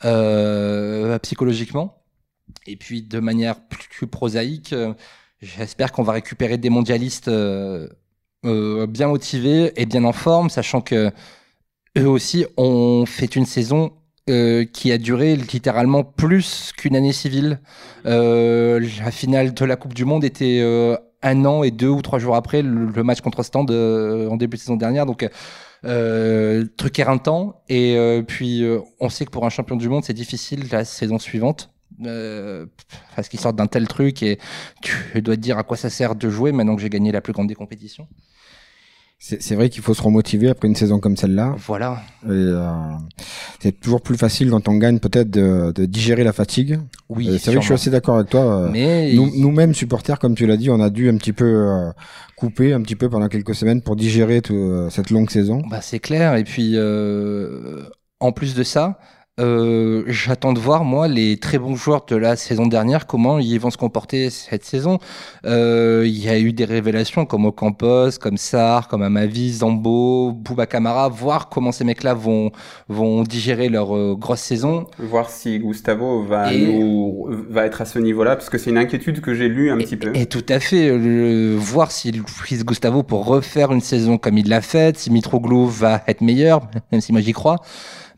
euh, 0.06 1.18
psychologiquement. 1.18 2.02
Et 2.66 2.76
puis, 2.76 3.02
de 3.02 3.20
manière 3.20 3.56
plus 3.66 4.06
prosaïque, 4.06 4.74
j'espère 5.42 5.92
qu'on 5.92 6.02
va 6.02 6.14
récupérer 6.14 6.56
des 6.56 6.70
mondialistes 6.70 7.30
bien 8.42 9.06
motivés 9.08 9.72
et 9.80 9.84
bien 9.84 10.04
en 10.04 10.12
forme, 10.12 10.48
sachant 10.48 10.80
que 10.80 11.12
eux 11.98 12.08
aussi 12.08 12.46
ont 12.56 13.04
fait 13.06 13.36
une 13.36 13.46
saison 13.46 13.92
euh, 14.30 14.64
qui 14.64 14.92
a 14.92 14.98
duré 14.98 15.34
littéralement 15.34 16.04
plus 16.04 16.72
qu'une 16.76 16.94
année 16.94 17.12
civile. 17.12 17.60
Euh, 18.06 18.80
la 19.00 19.10
finale 19.10 19.52
de 19.52 19.64
la 19.64 19.74
Coupe 19.76 19.94
du 19.94 20.04
Monde 20.04 20.22
était 20.22 20.60
euh, 20.62 20.96
un 21.22 21.44
an 21.44 21.64
et 21.64 21.72
deux 21.72 21.88
ou 21.88 22.02
trois 22.02 22.20
jours 22.20 22.36
après 22.36 22.62
le, 22.62 23.02
match 23.02 23.20
contre 23.20 23.42
Stand 23.42 23.70
en 23.70 24.36
début 24.36 24.56
de 24.56 24.62
saison 24.62 24.76
dernière. 24.76 25.06
Donc, 25.06 25.28
truc 26.76 26.98
éreintant. 26.98 27.62
Et 27.68 28.22
puis, 28.26 28.64
on 29.00 29.08
sait 29.08 29.24
que 29.24 29.30
pour 29.30 29.44
un 29.44 29.50
champion 29.50 29.76
du 29.76 29.88
monde, 29.88 30.04
c'est 30.04 30.12
difficile 30.12 30.68
la 30.70 30.84
saison 30.84 31.18
suivante. 31.18 31.70
parce 33.16 33.28
qu'ils 33.28 33.40
sortent 33.40 33.56
d'un 33.56 33.66
tel 33.66 33.88
truc 33.88 34.22
et 34.22 34.38
tu 34.82 35.20
dois 35.20 35.34
te 35.34 35.40
dire 35.40 35.58
à 35.58 35.64
quoi 35.64 35.76
ça 35.76 35.90
sert 35.90 36.14
de 36.14 36.30
jouer 36.30 36.52
maintenant 36.52 36.76
que 36.76 36.82
j'ai 36.82 36.90
gagné 36.90 37.10
la 37.10 37.20
plus 37.20 37.32
grande 37.32 37.48
des 37.48 37.56
compétitions. 37.56 38.06
C'est 39.24 39.54
vrai 39.54 39.68
qu'il 39.68 39.82
faut 39.82 39.94
se 39.94 40.02
remotiver 40.02 40.48
après 40.48 40.66
une 40.66 40.74
saison 40.74 40.98
comme 40.98 41.16
celle-là. 41.16 41.54
Voilà. 41.56 42.02
Euh, 42.28 42.68
c'est 43.60 43.78
toujours 43.78 44.00
plus 44.00 44.16
facile 44.16 44.50
quand 44.50 44.66
on 44.66 44.74
gagne 44.78 44.98
peut-être 44.98 45.30
de, 45.30 45.70
de, 45.72 45.84
digérer 45.86 46.24
la 46.24 46.32
fatigue. 46.32 46.80
Oui. 47.08 47.28
Euh, 47.28 47.38
c'est 47.38 47.52
vrai 47.52 47.54
que 47.54 47.60
je 47.60 47.66
suis 47.66 47.74
assez 47.74 47.90
d'accord 47.90 48.16
avec 48.16 48.30
toi. 48.30 48.68
Mais 48.72 49.14
nous-mêmes 49.14 49.74
supporters, 49.74 50.18
comme 50.18 50.34
tu 50.34 50.44
l'as 50.44 50.56
dit, 50.56 50.70
on 50.70 50.80
a 50.80 50.90
dû 50.90 51.08
un 51.08 51.16
petit 51.18 51.32
peu 51.32 51.44
euh, 51.44 51.92
couper 52.34 52.72
un 52.72 52.82
petit 52.82 52.96
peu 52.96 53.08
pendant 53.08 53.28
quelques 53.28 53.54
semaines 53.54 53.80
pour 53.80 53.94
digérer 53.94 54.42
tout, 54.42 54.88
cette 54.90 55.10
longue 55.10 55.30
saison. 55.30 55.62
Bah 55.70 55.78
c'est 55.82 56.00
clair. 56.00 56.34
Et 56.34 56.42
puis 56.42 56.76
en 58.18 58.32
plus 58.32 58.56
de 58.56 58.64
ça, 58.64 58.98
euh, 59.40 60.04
j'attends 60.08 60.52
de 60.52 60.58
voir, 60.58 60.84
moi, 60.84 61.08
les 61.08 61.38
très 61.38 61.58
bons 61.58 61.74
joueurs 61.74 62.04
de 62.06 62.16
la 62.16 62.36
saison 62.36 62.66
dernière, 62.66 63.06
comment 63.06 63.38
ils 63.38 63.58
vont 63.58 63.70
se 63.70 63.78
comporter 63.78 64.28
cette 64.28 64.62
saison. 64.62 64.98
Euh, 65.46 66.04
il 66.06 66.22
y 66.22 66.28
a 66.28 66.38
eu 66.38 66.52
des 66.52 66.66
révélations 66.66 67.24
comme 67.24 67.46
Ocampos, 67.46 68.18
comme 68.20 68.36
Sar, 68.36 68.88
comme 68.88 69.00
Amavi, 69.00 69.50
Zambo, 69.54 70.32
Bouba 70.32 70.66
Kamara, 70.66 71.08
voir 71.08 71.48
comment 71.48 71.72
ces 71.72 71.84
mecs-là 71.84 72.12
vont, 72.12 72.52
vont 72.88 73.22
digérer 73.22 73.70
leur 73.70 73.96
euh, 73.96 74.14
grosse 74.14 74.40
saison. 74.40 74.86
Voir 74.98 75.30
si 75.30 75.58
Gustavo 75.60 76.24
va, 76.24 76.52
nous, 76.52 77.26
va 77.48 77.64
être 77.64 77.80
à 77.80 77.86
ce 77.86 77.98
niveau-là, 77.98 78.36
parce 78.36 78.50
que 78.50 78.58
c'est 78.58 78.68
une 78.68 78.76
inquiétude 78.76 79.22
que 79.22 79.32
j'ai 79.32 79.48
lue 79.48 79.70
un 79.70 79.78
petit 79.78 79.96
peu. 79.96 80.14
Et 80.14 80.26
tout 80.26 80.44
à 80.50 80.60
fait, 80.60 80.90
le, 80.94 81.56
voir 81.56 81.90
s'il 81.90 82.22
prise 82.22 82.66
Gustavo 82.66 83.02
pour 83.02 83.24
refaire 83.24 83.72
une 83.72 83.80
saison 83.80 84.18
comme 84.18 84.36
il 84.36 84.50
l'a 84.50 84.60
faite, 84.60 84.98
si 84.98 85.10
Mitroglou 85.10 85.68
va 85.68 86.02
être 86.06 86.20
meilleur, 86.20 86.68
même 86.92 87.00
si 87.00 87.12
moi 87.12 87.22
j'y 87.22 87.32
crois. 87.32 87.56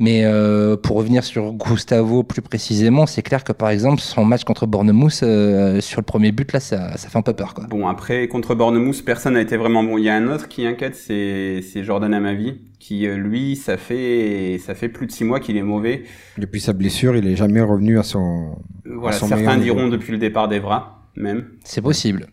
Mais 0.00 0.24
euh, 0.24 0.76
pour 0.76 0.96
revenir 0.96 1.24
sur 1.24 1.52
Gustavo 1.52 2.22
plus 2.22 2.42
précisément, 2.42 3.06
c'est 3.06 3.22
clair 3.22 3.44
que 3.44 3.52
par 3.52 3.70
exemple 3.70 4.00
son 4.00 4.24
match 4.24 4.44
contre 4.44 4.66
Bournemouth 4.66 5.22
euh, 5.22 5.80
sur 5.80 6.00
le 6.00 6.04
premier 6.04 6.32
but 6.32 6.52
là, 6.52 6.60
ça, 6.60 6.96
ça 6.96 7.08
fait 7.08 7.18
un 7.18 7.22
peu 7.22 7.32
peur. 7.32 7.54
Quoi. 7.54 7.66
Bon 7.68 7.86
après 7.86 8.28
contre 8.28 8.54
Bournemouth, 8.54 9.04
personne 9.04 9.34
n'a 9.34 9.40
été 9.40 9.56
vraiment 9.56 9.82
bon. 9.84 9.98
Il 9.98 10.04
y 10.04 10.08
a 10.08 10.14
un 10.14 10.28
autre 10.28 10.48
qui 10.48 10.66
inquiète, 10.66 10.96
c'est 10.96 11.62
Jordan 11.82 12.12
Amavi 12.12 12.60
qui 12.84 13.06
euh, 13.06 13.16
lui 13.16 13.56
ça 13.56 13.78
fait 13.78 14.58
ça 14.58 14.74
fait 14.74 14.90
plus 14.90 15.06
de 15.06 15.12
six 15.12 15.24
mois 15.24 15.40
qu'il 15.40 15.56
est 15.56 15.62
mauvais. 15.62 16.02
Depuis 16.36 16.60
sa 16.60 16.74
blessure, 16.74 17.16
il 17.16 17.26
est 17.26 17.36
jamais 17.36 17.62
revenu 17.62 17.98
à 17.98 18.02
son. 18.02 18.56
Voilà, 18.84 19.16
certains 19.16 19.56
diront 19.56 19.88
depuis 19.88 20.12
le 20.12 20.18
départ 20.18 20.48
d'Evra. 20.48 21.03
Même. 21.16 21.44
C'est 21.64 21.80
possible. 21.80 22.26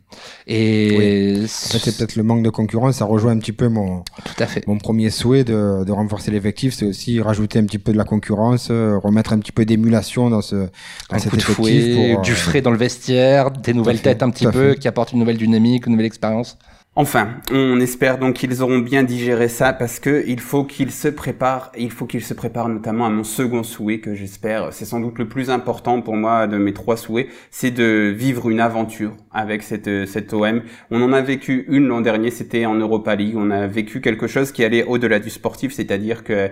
Et 0.47 1.43
c'est 1.47 1.97
peut-être 1.97 2.15
le 2.15 2.23
manque 2.23 2.43
de 2.43 2.49
concurrence. 2.49 2.95
Ça 2.95 3.05
rejoint 3.05 3.31
un 3.31 3.39
petit 3.39 3.51
peu 3.51 3.67
mon, 3.67 4.03
tout 4.25 4.33
à 4.43 4.47
fait. 4.47 4.65
mon 4.67 4.77
premier 4.77 5.09
souhait 5.09 5.43
de, 5.43 5.83
de 5.83 5.91
renforcer 5.91 6.31
l'effectif. 6.31 6.73
C'est 6.73 6.85
aussi 6.85 7.21
rajouter 7.21 7.59
un 7.59 7.65
petit 7.65 7.79
peu 7.79 7.91
de 7.91 7.97
la 7.97 8.03
concurrence, 8.03 8.69
euh, 8.71 8.97
remettre 8.97 9.33
un 9.33 9.39
petit 9.39 9.51
peu 9.51 9.65
d'émulation 9.65 10.29
dans 10.29 10.41
ce 10.41 10.67
dans 11.09 11.19
cet 11.19 11.33
effectif. 11.33 11.55
Fouet, 11.55 12.13
pour, 12.13 12.21
du 12.21 12.33
frais 12.33 12.61
dans 12.61 12.71
le 12.71 12.77
vestiaire, 12.77 13.51
des 13.51 13.73
nouvelles 13.73 14.01
têtes 14.01 14.23
un 14.23 14.29
petit 14.29 14.47
peu 14.47 14.73
qui 14.73 14.87
apportent 14.87 15.11
une 15.11 15.19
nouvelle 15.19 15.37
dynamique, 15.37 15.85
une 15.85 15.93
nouvelle 15.93 16.07
expérience. 16.07 16.57
Enfin, 16.93 17.35
on 17.53 17.79
espère 17.79 18.17
donc 18.17 18.35
qu'ils 18.35 18.61
auront 18.61 18.79
bien 18.79 19.03
digéré 19.03 19.47
ça 19.47 19.71
parce 19.71 19.97
que 19.97 20.25
il 20.27 20.41
faut 20.41 20.65
qu'ils 20.65 20.91
se 20.91 21.07
préparent, 21.07 21.71
il 21.77 21.89
faut 21.89 22.05
qu'ils 22.05 22.21
se 22.21 22.33
préparent 22.33 22.67
notamment 22.67 23.05
à 23.05 23.09
mon 23.09 23.23
second 23.23 23.63
souhait 23.63 23.99
que 23.99 24.13
j'espère, 24.13 24.73
c'est 24.73 24.83
sans 24.83 24.99
doute 24.99 25.17
le 25.17 25.29
plus 25.29 25.49
important 25.49 26.01
pour 26.01 26.17
moi 26.17 26.47
de 26.47 26.57
mes 26.57 26.73
trois 26.73 26.97
souhaits, 26.97 27.29
c'est 27.49 27.71
de 27.71 28.13
vivre 28.13 28.49
une 28.49 28.59
aventure 28.59 29.13
avec 29.31 29.63
cette 29.63 30.05
cette 30.05 30.33
OM. 30.33 30.63
On 30.89 31.01
en 31.01 31.13
a 31.13 31.21
vécu 31.21 31.63
une 31.69 31.87
l'an 31.87 32.01
dernier, 32.01 32.29
c'était 32.29 32.65
en 32.65 32.75
Europa 32.75 33.15
League, 33.15 33.37
on 33.37 33.51
a 33.51 33.67
vécu 33.67 34.01
quelque 34.01 34.27
chose 34.27 34.51
qui 34.51 34.61
allait 34.65 34.83
au-delà 34.83 35.19
du 35.19 35.29
sportif, 35.29 35.71
c'est-à-dire 35.71 36.25
que 36.25 36.49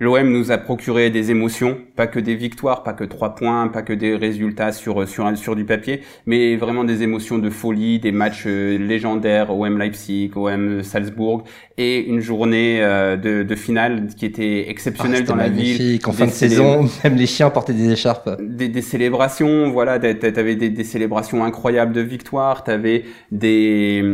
L'OM 0.00 0.30
nous 0.30 0.52
a 0.52 0.58
procuré 0.58 1.10
des 1.10 1.32
émotions, 1.32 1.76
pas 1.96 2.06
que 2.06 2.20
des 2.20 2.36
victoires, 2.36 2.84
pas 2.84 2.92
que 2.92 3.02
trois 3.02 3.34
points, 3.34 3.66
pas 3.66 3.82
que 3.82 3.92
des 3.92 4.14
résultats 4.14 4.70
sur 4.70 5.08
sur 5.08 5.36
sur 5.36 5.56
du 5.56 5.64
papier, 5.64 6.02
mais 6.24 6.54
vraiment 6.54 6.84
des 6.84 7.02
émotions 7.02 7.38
de 7.38 7.50
folie, 7.50 7.98
des 7.98 8.12
matchs 8.12 8.44
euh, 8.46 8.78
légendaires 8.78 9.52
OM 9.52 9.76
Leipzig, 9.76 10.30
OM 10.36 10.84
Salzbourg 10.84 11.42
et 11.78 11.98
une 11.98 12.20
journée 12.20 12.78
euh, 12.80 13.16
de, 13.16 13.42
de 13.42 13.54
finale 13.56 14.06
qui 14.16 14.24
était 14.24 14.70
exceptionnelle 14.70 15.24
ah, 15.24 15.30
dans 15.30 15.36
la 15.36 15.48
ville. 15.48 15.98
En 16.04 16.12
fin 16.12 16.26
de 16.26 16.30
saison, 16.30 16.88
même 17.04 17.16
les 17.16 17.26
chiens 17.26 17.50
portaient 17.50 17.72
des 17.72 17.90
écharpes. 17.90 18.30
Des, 18.40 18.68
des 18.68 18.82
célébrations, 18.82 19.70
voilà, 19.70 19.98
t'avais 19.98 20.54
des, 20.54 20.70
des 20.70 20.84
célébrations 20.84 21.44
incroyables 21.44 21.92
de 21.92 22.02
victoires, 22.02 22.62
t'avais 22.62 23.04
des 23.32 24.04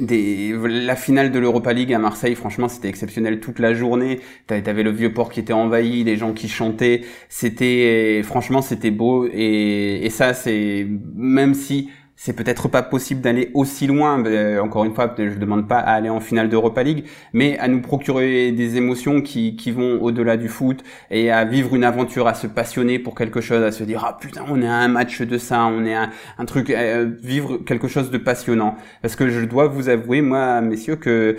des, 0.00 0.54
la 0.64 0.96
finale 0.96 1.30
de 1.30 1.38
l'Europa 1.38 1.72
League 1.72 1.92
à 1.92 1.98
Marseille, 1.98 2.34
franchement, 2.34 2.68
c'était 2.68 2.88
exceptionnel 2.88 3.40
toute 3.40 3.58
la 3.58 3.74
journée. 3.74 4.20
T'avais 4.46 4.82
le 4.82 4.90
vieux 4.90 5.12
port 5.12 5.30
qui 5.30 5.40
était 5.40 5.52
envahi, 5.52 6.04
les 6.04 6.16
gens 6.16 6.32
qui 6.32 6.48
chantaient. 6.48 7.02
C'était, 7.28 8.22
franchement, 8.24 8.62
c'était 8.62 8.90
beau. 8.90 9.26
Et, 9.32 10.04
et 10.04 10.10
ça, 10.10 10.34
c'est 10.34 10.86
même 11.14 11.54
si 11.54 11.90
c'est 12.16 12.32
peut-être 12.32 12.68
pas 12.68 12.82
possible 12.82 13.20
d'aller 13.20 13.50
aussi 13.54 13.86
loin. 13.86 14.24
Euh, 14.24 14.58
encore 14.60 14.84
une 14.84 14.94
fois, 14.94 15.14
je 15.18 15.38
demande 15.38 15.68
pas 15.68 15.78
à 15.78 15.92
aller 15.92 16.08
en 16.08 16.20
finale 16.20 16.48
d'Europa 16.48 16.82
League, 16.82 17.04
mais 17.34 17.58
à 17.58 17.68
nous 17.68 17.82
procurer 17.82 18.52
des 18.52 18.76
émotions 18.76 19.20
qui, 19.20 19.54
qui 19.54 19.70
vont 19.70 20.00
au-delà 20.02 20.38
du 20.38 20.48
foot 20.48 20.82
et 21.10 21.30
à 21.30 21.44
vivre 21.44 21.74
une 21.76 21.84
aventure, 21.84 22.26
à 22.26 22.34
se 22.34 22.46
passionner 22.46 22.98
pour 22.98 23.14
quelque 23.14 23.42
chose, 23.42 23.62
à 23.62 23.70
se 23.70 23.84
dire 23.84 24.02
ah 24.06 24.16
putain 24.18 24.44
on 24.48 24.62
est 24.62 24.66
à 24.66 24.76
un 24.76 24.88
match 24.88 25.20
de 25.20 25.38
ça, 25.38 25.66
on 25.66 25.84
est 25.84 25.94
à 25.94 26.10
un 26.38 26.44
truc, 26.46 26.70
euh, 26.70 27.10
vivre 27.22 27.58
quelque 27.58 27.86
chose 27.86 28.10
de 28.10 28.18
passionnant. 28.18 28.76
Parce 29.02 29.14
que 29.14 29.28
je 29.28 29.44
dois 29.44 29.68
vous 29.68 29.90
avouer, 29.90 30.22
moi, 30.22 30.60
messieurs, 30.62 30.96
que 30.96 31.36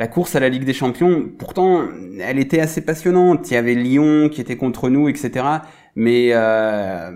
la 0.00 0.06
course 0.06 0.34
à 0.34 0.40
la 0.40 0.48
Ligue 0.48 0.64
des 0.64 0.72
Champions, 0.72 1.30
pourtant, 1.38 1.82
elle 2.20 2.38
était 2.38 2.60
assez 2.60 2.80
passionnante. 2.80 3.50
Il 3.50 3.54
y 3.54 3.56
avait 3.58 3.74
Lyon 3.74 4.30
qui 4.30 4.40
était 4.40 4.56
contre 4.56 4.88
nous, 4.88 5.08
etc. 5.08 5.44
Mais 5.96 6.30
euh, 6.32 7.10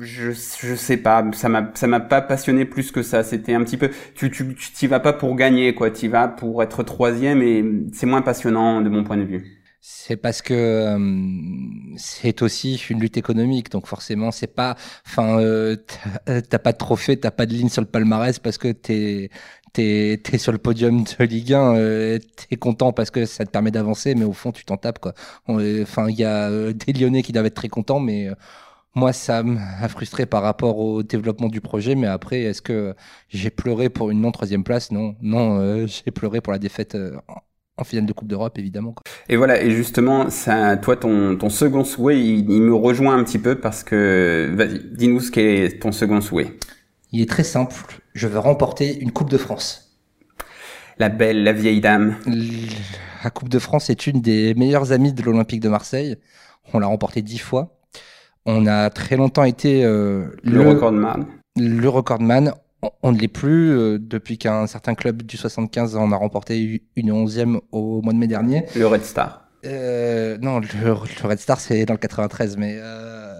je 0.00 0.32
je 0.32 0.74
sais 0.74 0.96
pas, 0.96 1.24
ça 1.32 1.48
m'a 1.48 1.70
ça 1.74 1.86
m'a 1.86 2.00
pas 2.00 2.20
passionné 2.22 2.64
plus 2.64 2.90
que 2.90 3.02
ça. 3.02 3.22
C'était 3.22 3.54
un 3.54 3.62
petit 3.64 3.76
peu, 3.76 3.90
tu 4.14 4.30
tu 4.30 4.54
t'y 4.72 4.86
vas 4.86 5.00
pas 5.00 5.12
pour 5.12 5.36
gagner 5.36 5.74
quoi, 5.74 5.90
t'y 5.90 6.08
vas 6.08 6.28
pour 6.28 6.62
être 6.62 6.82
troisième 6.82 7.42
et 7.42 7.64
c'est 7.92 8.06
moins 8.06 8.22
passionnant 8.22 8.80
de 8.80 8.88
mon 8.88 9.04
point 9.04 9.16
de 9.16 9.24
vue. 9.24 9.63
C'est 9.86 10.16
parce 10.16 10.40
que 10.40 10.54
euh, 10.54 11.94
c'est 11.98 12.40
aussi 12.40 12.76
une 12.88 13.00
lutte 13.00 13.18
économique, 13.18 13.70
donc 13.70 13.86
forcément 13.86 14.30
c'est 14.30 14.46
pas, 14.46 14.76
enfin 15.06 15.38
euh, 15.40 15.76
t'as 16.24 16.58
pas 16.58 16.72
de 16.72 16.78
trophée, 16.78 17.20
t'as 17.20 17.30
pas 17.30 17.44
de 17.44 17.52
ligne 17.52 17.68
sur 17.68 17.82
le 17.82 17.86
palmarès 17.88 18.38
parce 18.38 18.56
que 18.56 18.72
t'es 18.72 19.28
t'es 19.74 20.22
es 20.32 20.38
sur 20.38 20.52
le 20.52 20.58
podium 20.58 21.04
de 21.04 21.24
Ligue 21.24 21.52
1, 21.52 21.76
euh, 21.76 22.18
t'es 22.48 22.56
content 22.56 22.92
parce 22.94 23.10
que 23.10 23.26
ça 23.26 23.44
te 23.44 23.50
permet 23.50 23.70
d'avancer, 23.70 24.14
mais 24.14 24.24
au 24.24 24.32
fond 24.32 24.52
tu 24.52 24.64
t'en 24.64 24.78
tapes 24.78 25.00
quoi. 25.00 25.12
Enfin 25.48 26.08
il 26.08 26.16
y 26.16 26.24
a 26.24 26.48
euh, 26.48 26.72
des 26.72 26.94
Lyonnais 26.94 27.22
qui 27.22 27.32
doivent 27.32 27.46
être 27.46 27.54
très 27.54 27.68
contents, 27.68 28.00
mais 28.00 28.30
moi, 28.94 29.12
ça 29.12 29.42
m'a 29.42 29.88
frustré 29.88 30.24
par 30.26 30.42
rapport 30.42 30.78
au 30.78 31.02
développement 31.02 31.48
du 31.48 31.60
projet, 31.60 31.94
mais 31.96 32.06
après, 32.06 32.42
est-ce 32.42 32.62
que 32.62 32.94
j'ai 33.28 33.50
pleuré 33.50 33.88
pour 33.90 34.10
une 34.10 34.20
non 34.20 34.30
troisième 34.32 34.62
place? 34.64 34.92
Non, 34.92 35.16
non, 35.20 35.58
euh, 35.60 35.86
j'ai 35.86 36.10
pleuré 36.12 36.40
pour 36.40 36.52
la 36.52 36.58
défaite 36.60 36.94
euh, 36.94 37.16
en 37.76 37.84
finale 37.84 38.06
de 38.06 38.12
Coupe 38.12 38.28
d'Europe, 38.28 38.58
évidemment. 38.58 38.94
Et 39.28 39.36
voilà, 39.36 39.62
et 39.62 39.70
justement, 39.70 40.30
ça, 40.30 40.76
toi, 40.76 40.96
ton, 40.96 41.36
ton 41.36 41.48
second 41.48 41.84
souhait, 41.84 42.20
il, 42.20 42.62
me 42.62 42.74
rejoint 42.74 43.16
un 43.16 43.24
petit 43.24 43.38
peu 43.38 43.56
parce 43.56 43.82
que, 43.82 44.52
vas-y, 44.54 44.80
dis-nous 44.96 45.20
ce 45.20 45.30
qu'est 45.30 45.80
ton 45.80 45.92
second 45.92 46.20
souhait. 46.20 46.56
Il 47.12 47.20
est 47.20 47.28
très 47.28 47.44
simple. 47.44 47.74
Je 48.14 48.28
veux 48.28 48.38
remporter 48.38 48.98
une 48.98 49.10
Coupe 49.10 49.30
de 49.30 49.38
France. 49.38 49.98
La 50.98 51.08
belle, 51.08 51.42
la 51.42 51.52
vieille 51.52 51.80
dame. 51.80 52.16
La 53.24 53.30
Coupe 53.30 53.48
de 53.48 53.58
France 53.58 53.90
est 53.90 54.06
une 54.06 54.20
des 54.20 54.54
meilleures 54.54 54.92
amies 54.92 55.12
de 55.12 55.22
l'Olympique 55.22 55.60
de 55.60 55.68
Marseille. 55.68 56.16
On 56.72 56.78
l'a 56.78 56.86
remportée 56.86 57.22
dix 57.22 57.38
fois. 57.38 57.76
On 58.46 58.66
a 58.66 58.90
très 58.90 59.16
longtemps 59.16 59.44
été 59.44 59.84
euh, 59.84 60.26
le, 60.42 60.62
le 60.62 60.68
recordman. 60.70 61.26
Le 61.56 61.88
recordman. 61.88 62.52
On, 63.02 63.12
ne 63.12 63.18
l'est 63.18 63.28
plus 63.28 63.70
euh, 63.70 63.98
depuis 63.98 64.38
qu'un 64.38 64.66
certain 64.66 64.94
club 64.94 65.22
du 65.22 65.36
75 65.36 65.96
en 65.96 66.12
a 66.12 66.16
remporté 66.16 66.82
une 66.96 67.12
onzième 67.12 67.60
au 67.72 68.02
mois 68.02 68.12
de 68.12 68.18
mai 68.18 68.26
dernier. 68.26 68.64
Le 68.76 68.86
Red 68.86 69.04
Star. 69.04 69.44
Euh, 69.66 70.36
non, 70.40 70.60
le, 70.60 70.92
Red 70.92 71.38
Star 71.38 71.60
c'est 71.60 71.86
dans 71.86 71.94
le 71.94 71.98
93, 71.98 72.56
mais. 72.56 72.76
Euh, 72.78 73.32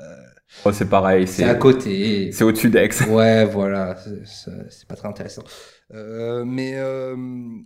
oh, 0.64 0.72
c'est 0.72 0.88
pareil. 0.88 1.26
C'est 1.26 1.44
à 1.44 1.54
côté. 1.54 2.30
C'est 2.32 2.44
au-dessus 2.44 2.70
d'Aix. 2.70 2.88
Ouais, 3.08 3.44
voilà. 3.44 3.96
C'est 4.24 4.88
pas 4.88 4.96
très 4.96 5.08
intéressant. 5.08 5.42
Euh, 5.92 6.44
mais 6.46 6.76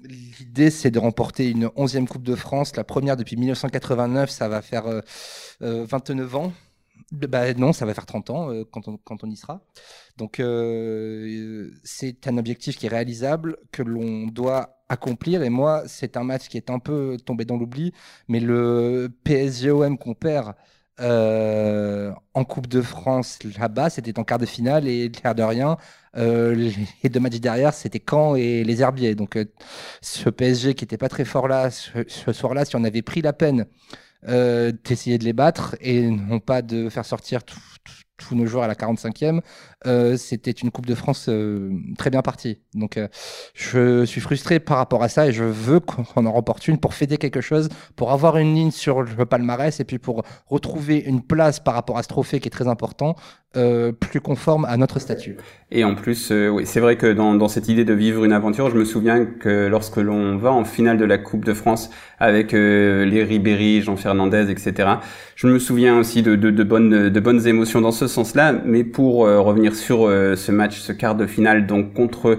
l'idée, 0.04 0.70
c'est 0.70 0.90
de 0.90 0.98
remporter 0.98 1.50
une 1.50 1.70
onzième 1.76 2.08
Coupe 2.08 2.24
de 2.24 2.34
France, 2.34 2.76
la 2.76 2.84
première 2.84 3.16
depuis 3.16 3.36
1989. 3.36 4.30
Ça 4.30 4.48
va 4.48 4.62
faire 4.62 4.84
29 5.60 6.36
ans. 6.36 6.52
Bah, 7.10 7.54
non, 7.54 7.72
ça 7.72 7.86
va 7.86 7.94
faire 7.94 8.04
30 8.04 8.28
ans 8.30 8.50
euh, 8.52 8.64
quand, 8.70 8.86
on, 8.86 8.98
quand 8.98 9.24
on 9.24 9.30
y 9.30 9.36
sera. 9.36 9.62
Donc 10.18 10.40
euh, 10.40 11.70
c'est 11.82 12.26
un 12.26 12.36
objectif 12.36 12.76
qui 12.76 12.84
est 12.86 12.90
réalisable, 12.90 13.56
que 13.72 13.82
l'on 13.82 14.26
doit 14.26 14.82
accomplir. 14.90 15.42
Et 15.42 15.48
moi, 15.48 15.84
c'est 15.86 16.18
un 16.18 16.24
match 16.24 16.48
qui 16.48 16.58
est 16.58 16.68
un 16.70 16.78
peu 16.78 17.16
tombé 17.24 17.46
dans 17.46 17.56
l'oubli, 17.56 17.92
mais 18.28 18.40
le 18.40 19.08
PSGOM 19.24 19.96
qu'on 19.96 20.12
perd 20.14 20.54
euh, 21.00 22.12
en 22.34 22.44
Coupe 22.44 22.66
de 22.66 22.82
France 22.82 23.38
là-bas, 23.58 23.88
c'était 23.88 24.18
en 24.18 24.24
quart 24.24 24.38
de 24.38 24.46
finale 24.46 24.86
et 24.86 25.10
l'air 25.24 25.34
de 25.34 25.42
rien, 25.42 25.78
les 26.14 27.08
deux 27.08 27.20
matchs 27.20 27.40
derrière, 27.40 27.72
c'était 27.72 28.02
Caen 28.06 28.34
et 28.34 28.64
les 28.64 28.82
Herbiers. 28.82 29.14
Donc 29.14 29.38
ce 30.02 30.28
PSG 30.28 30.74
qui 30.74 30.84
n'était 30.84 30.98
pas 30.98 31.08
très 31.08 31.24
fort 31.24 31.48
là, 31.48 31.70
ce, 31.70 31.90
ce 32.06 32.32
soir-là, 32.32 32.66
si 32.66 32.76
on 32.76 32.84
avait 32.84 33.02
pris 33.02 33.22
la 33.22 33.32
peine 33.32 33.66
euh, 34.26 34.72
d'essayer 34.84 35.18
de 35.18 35.24
les 35.24 35.32
battre 35.32 35.76
et 35.80 36.08
non 36.10 36.40
pas 36.40 36.62
de 36.62 36.88
faire 36.88 37.04
sortir 37.04 37.40
tous 38.18 38.34
nos 38.34 38.46
joueurs 38.46 38.64
à 38.64 38.66
la 38.66 38.74
45e. 38.74 39.40
Euh, 39.86 40.16
c'était 40.16 40.50
une 40.50 40.70
Coupe 40.70 40.86
de 40.86 40.94
France 40.94 41.26
euh, 41.28 41.70
très 41.96 42.10
bien 42.10 42.20
partie. 42.20 42.58
Donc 42.74 42.96
euh, 42.96 43.08
je 43.54 44.04
suis 44.04 44.20
frustré 44.20 44.58
par 44.58 44.76
rapport 44.76 45.02
à 45.02 45.08
ça 45.08 45.28
et 45.28 45.32
je 45.32 45.44
veux 45.44 45.80
qu'on 45.80 46.26
en 46.26 46.32
remporte 46.32 46.66
une 46.68 46.78
pour 46.78 46.94
fêter 46.94 47.16
quelque 47.16 47.40
chose, 47.40 47.68
pour 47.96 48.12
avoir 48.12 48.36
une 48.36 48.54
ligne 48.54 48.70
sur 48.72 49.02
le 49.02 49.24
palmarès 49.24 49.78
et 49.80 49.84
puis 49.84 49.98
pour 49.98 50.24
retrouver 50.46 50.98
une 50.98 51.22
place 51.22 51.60
par 51.60 51.74
rapport 51.74 51.96
à 51.96 52.02
ce 52.02 52.08
trophée 52.08 52.40
qui 52.40 52.48
est 52.48 52.50
très 52.50 52.68
important, 52.68 53.14
plus 54.00 54.20
conforme 54.20 54.64
à 54.66 54.76
notre 54.76 54.98
statut. 54.98 55.36
Et 55.70 55.82
en 55.82 55.94
plus, 55.94 56.30
oui, 56.30 56.64
c'est 56.66 56.80
vrai 56.80 56.96
que 56.96 57.12
dans, 57.12 57.48
cette 57.48 57.68
idée 57.68 57.84
de 57.84 57.94
vivre 57.94 58.24
une 58.24 58.32
aventure, 58.32 58.70
je 58.70 58.76
me 58.76 58.84
souviens 58.84 59.24
que 59.24 59.66
lorsque 59.66 59.96
l'on 59.96 60.36
va 60.36 60.52
en 60.52 60.64
finale 60.64 60.98
de 60.98 61.04
la 61.04 61.18
Coupe 61.18 61.44
de 61.44 61.54
France 61.54 61.90
avec 62.18 62.52
les 62.52 63.24
Ribéry, 63.24 63.82
Jean 63.82 63.96
Fernandez, 63.96 64.50
etc., 64.50 64.90
je 65.34 65.46
me 65.46 65.58
souviens 65.58 65.98
aussi 65.98 66.22
de 66.22 66.62
bonnes, 66.62 67.08
de 67.08 67.20
bonnes 67.20 67.46
émotions 67.46 67.80
dans 67.80 67.92
ce 67.92 68.07
sens-là. 68.08 68.52
Mais 68.64 68.84
pour 68.84 69.18
revenir 69.18 69.74
sur 69.74 70.06
euh, 70.06 70.36
ce 70.36 70.52
match, 70.52 70.80
ce 70.80 70.92
quart 70.92 71.14
de 71.14 71.26
finale, 71.26 71.66
donc 71.66 71.94
contre 71.94 72.38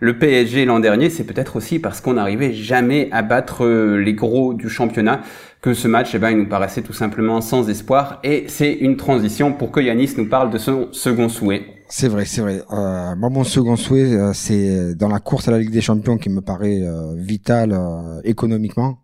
le 0.00 0.18
PSG 0.18 0.64
l'an 0.64 0.80
dernier, 0.80 1.10
c'est 1.10 1.24
peut-être 1.24 1.56
aussi 1.56 1.78
parce 1.78 2.00
qu'on 2.00 2.14
n'arrivait 2.14 2.54
jamais 2.54 3.08
à 3.12 3.20
battre 3.20 3.66
euh, 3.66 3.96
les 3.96 4.14
gros 4.14 4.54
du 4.54 4.70
championnat 4.70 5.20
que 5.60 5.74
ce 5.74 5.88
match, 5.88 6.14
eh 6.14 6.18
ben, 6.18 6.30
il 6.30 6.38
nous 6.38 6.48
paraissait 6.48 6.80
tout 6.80 6.94
simplement 6.94 7.42
sans 7.42 7.68
espoir. 7.68 8.18
Et 8.24 8.46
c'est 8.48 8.72
une 8.72 8.96
transition 8.96 9.52
pour 9.52 9.70
que 9.70 9.80
Yanis 9.80 10.14
nous 10.16 10.26
parle 10.26 10.50
de 10.50 10.56
son 10.56 10.88
second 10.92 11.28
souhait. 11.28 11.64
C'est 11.90 12.08
vrai, 12.08 12.24
c'est 12.24 12.40
vrai. 12.40 12.62
Euh, 12.72 13.14
moi, 13.14 13.28
mon 13.28 13.44
second 13.44 13.76
souhait, 13.76 14.14
euh, 14.14 14.32
c'est 14.32 14.94
dans 14.94 15.08
la 15.08 15.18
course 15.18 15.48
à 15.48 15.50
la 15.50 15.58
Ligue 15.58 15.70
des 15.70 15.82
Champions 15.82 16.16
qui 16.16 16.30
me 16.30 16.40
paraît 16.40 16.80
vital 17.16 17.78
économiquement. 18.24 19.00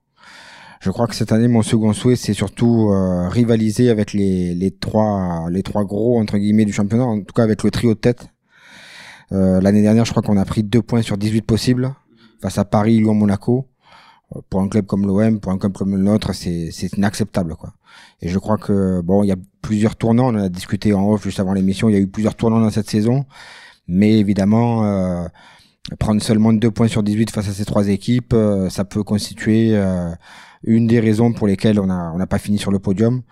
Je 0.80 0.90
crois 0.90 1.06
que 1.06 1.14
cette 1.14 1.32
année, 1.32 1.48
mon 1.48 1.62
second 1.62 1.92
souhait, 1.92 2.16
c'est 2.16 2.34
surtout 2.34 2.90
euh, 2.90 3.28
rivaliser 3.28 3.90
avec 3.90 4.12
les, 4.12 4.54
les 4.54 4.70
trois 4.70 5.48
les 5.50 5.62
trois 5.62 5.84
gros 5.84 6.20
entre 6.20 6.38
guillemets 6.38 6.64
du 6.64 6.72
championnat, 6.72 7.04
en 7.04 7.20
tout 7.20 7.32
cas 7.34 7.42
avec 7.42 7.62
le 7.62 7.70
trio 7.70 7.94
de 7.94 7.98
tête. 7.98 8.28
Euh, 9.32 9.60
L'année 9.60 9.82
dernière, 9.82 10.04
je 10.04 10.10
crois 10.10 10.22
qu'on 10.22 10.36
a 10.36 10.44
pris 10.44 10.62
deux 10.62 10.82
points 10.82 11.02
sur 11.02 11.18
18 11.18 11.42
possibles 11.42 11.94
face 12.40 12.58
à 12.58 12.64
Paris, 12.64 12.98
Lyon, 12.98 13.14
Monaco. 13.14 13.68
Euh, 14.34 14.40
pour 14.50 14.60
un 14.60 14.68
club 14.68 14.86
comme 14.86 15.06
l'OM, 15.06 15.40
pour 15.40 15.52
un 15.52 15.58
club 15.58 15.72
comme 15.72 15.92
le 15.94 16.02
nôtre, 16.02 16.34
c'est 16.34 16.70
inacceptable 16.96 17.56
quoi. 17.56 17.72
Et 18.20 18.28
je 18.28 18.38
crois 18.38 18.58
que 18.58 19.00
bon, 19.00 19.22
il 19.22 19.28
y 19.28 19.32
a 19.32 19.36
plusieurs 19.62 19.96
tournants. 19.96 20.26
On 20.34 20.38
en 20.38 20.44
a 20.44 20.48
discuté 20.48 20.92
en 20.92 21.08
off 21.08 21.24
juste 21.24 21.40
avant 21.40 21.52
l'émission. 21.52 21.88
Il 21.88 21.92
y 21.92 21.96
a 21.96 22.00
eu 22.00 22.08
plusieurs 22.08 22.34
tournants 22.34 22.60
dans 22.60 22.70
cette 22.70 22.90
saison. 22.90 23.24
Mais 23.88 24.18
évidemment, 24.18 24.84
euh, 24.84 25.28
prendre 25.98 26.20
seulement 26.20 26.52
deux 26.52 26.70
points 26.70 26.88
sur 26.88 27.02
18 27.02 27.30
face 27.30 27.48
à 27.48 27.52
ces 27.52 27.64
trois 27.64 27.88
équipes, 27.88 28.32
euh, 28.32 28.68
ça 28.68 28.84
peut 28.84 29.04
constituer 29.04 29.80
une 30.66 30.86
des 30.86 31.00
raisons 31.00 31.32
pour 31.32 31.46
lesquelles 31.46 31.80
on 31.80 31.86
n'a 31.86 32.26
pas 32.26 32.38
fini 32.38 32.58
sur 32.58 32.70
le 32.70 32.78
podium. 32.78 33.22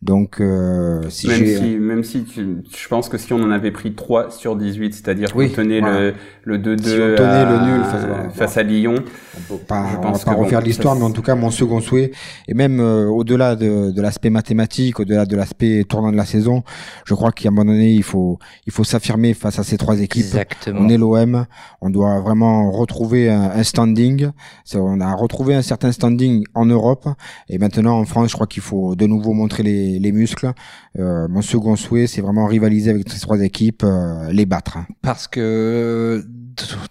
Donc, 0.00 0.40
euh, 0.40 1.02
si 1.08 1.26
même 1.26 1.44
si, 1.44 1.76
même 1.76 2.04
si 2.04 2.22
tu, 2.22 2.58
je 2.72 2.88
pense 2.88 3.08
que 3.08 3.18
si 3.18 3.32
on 3.32 3.42
en 3.42 3.50
avait 3.50 3.72
pris 3.72 3.94
3 3.94 4.30
sur 4.30 4.54
18, 4.54 4.94
c'est-à-dire 4.94 5.32
qu'on 5.32 5.48
tenait 5.48 5.80
le, 5.80 6.14
le 6.44 6.56
2-2 6.56 6.82
si 6.84 6.96
le 6.96 7.66
nul 7.66 7.82
face, 7.82 8.04
à, 8.04 8.30
face 8.30 8.56
à 8.58 8.62
Lyon. 8.62 8.94
On 9.36 9.56
peut 9.56 9.64
pas, 9.64 9.84
on 10.00 10.12
va 10.12 10.18
pas 10.20 10.34
refaire 10.34 10.60
l'histoire, 10.60 10.94
mais 10.94 11.02
en 11.02 11.10
tout 11.10 11.22
cas, 11.22 11.34
mon 11.34 11.50
second 11.50 11.80
souhait, 11.80 12.12
et 12.46 12.54
même 12.54 12.78
euh, 12.78 13.08
au-delà 13.08 13.56
de, 13.56 13.90
de 13.90 14.00
l'aspect 14.00 14.30
mathématique, 14.30 15.00
au-delà 15.00 15.26
de 15.26 15.34
l'aspect 15.34 15.82
tournant 15.82 16.12
de 16.12 16.16
la 16.16 16.26
saison, 16.26 16.62
je 17.04 17.14
crois 17.14 17.32
qu'à 17.32 17.48
un 17.48 17.50
moment 17.50 17.72
donné, 17.72 17.90
il 17.90 18.04
faut, 18.04 18.38
il 18.66 18.72
faut 18.72 18.84
s'affirmer 18.84 19.34
face 19.34 19.58
à 19.58 19.64
ces 19.64 19.78
trois 19.78 20.00
équipes. 20.00 20.26
Exactement. 20.26 20.80
On 20.80 20.88
est 20.88 20.96
l'OM, 20.96 21.44
on 21.80 21.90
doit 21.90 22.20
vraiment 22.20 22.70
retrouver 22.70 23.30
un, 23.30 23.50
un 23.50 23.62
standing. 23.64 24.28
On 24.76 25.00
a 25.00 25.12
retrouvé 25.16 25.56
un 25.56 25.62
certain 25.62 25.90
standing 25.90 26.44
en 26.54 26.66
Europe, 26.66 27.08
et 27.48 27.58
maintenant 27.58 27.98
en 27.98 28.04
France, 28.04 28.28
je 28.28 28.34
crois 28.34 28.46
qu'il 28.46 28.62
faut 28.62 28.94
de 28.94 29.04
nouveau 29.04 29.32
montrer 29.32 29.64
les 29.64 29.87
les, 29.98 30.12
muscles. 30.12 30.52
Euh, 30.98 31.28
mon 31.28 31.42
second 31.42 31.76
souhait, 31.76 32.06
c'est 32.06 32.20
vraiment 32.20 32.46
rivaliser 32.46 32.90
avec 32.90 33.08
ces 33.08 33.20
trois 33.20 33.40
équipes, 33.40 33.82
euh, 33.84 34.30
les 34.32 34.46
battre. 34.46 34.78
Parce 35.02 35.28
que 35.28 36.24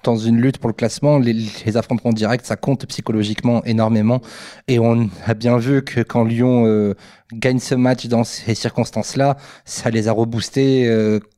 dans 0.04 0.16
une 0.16 0.40
lutte 0.40 0.60
pour 0.60 0.70
le 0.70 0.74
classement, 0.74 1.20
les, 1.20 1.76
affrontements 1.76 2.14
directs, 2.14 2.46
ça 2.46 2.56
compte 2.56 2.86
psychologiquement 2.86 3.64
énormément. 3.66 4.22
Et 4.68 4.80
on 4.80 5.10
a 5.26 5.34
bien 5.34 5.58
vu 5.58 5.84
que 5.84 6.02
quand 6.02 6.24
Lyon 6.24 6.66
euh, 6.66 6.94
gagne 7.34 7.60
ce 7.60 7.76
match 7.76 8.08
dans 8.08 8.24
ces 8.24 8.56
circonstances-là, 8.56 9.36
ça 9.66 9.90
les 9.90 10.08
a 10.08 10.14
reboostés 10.14 10.90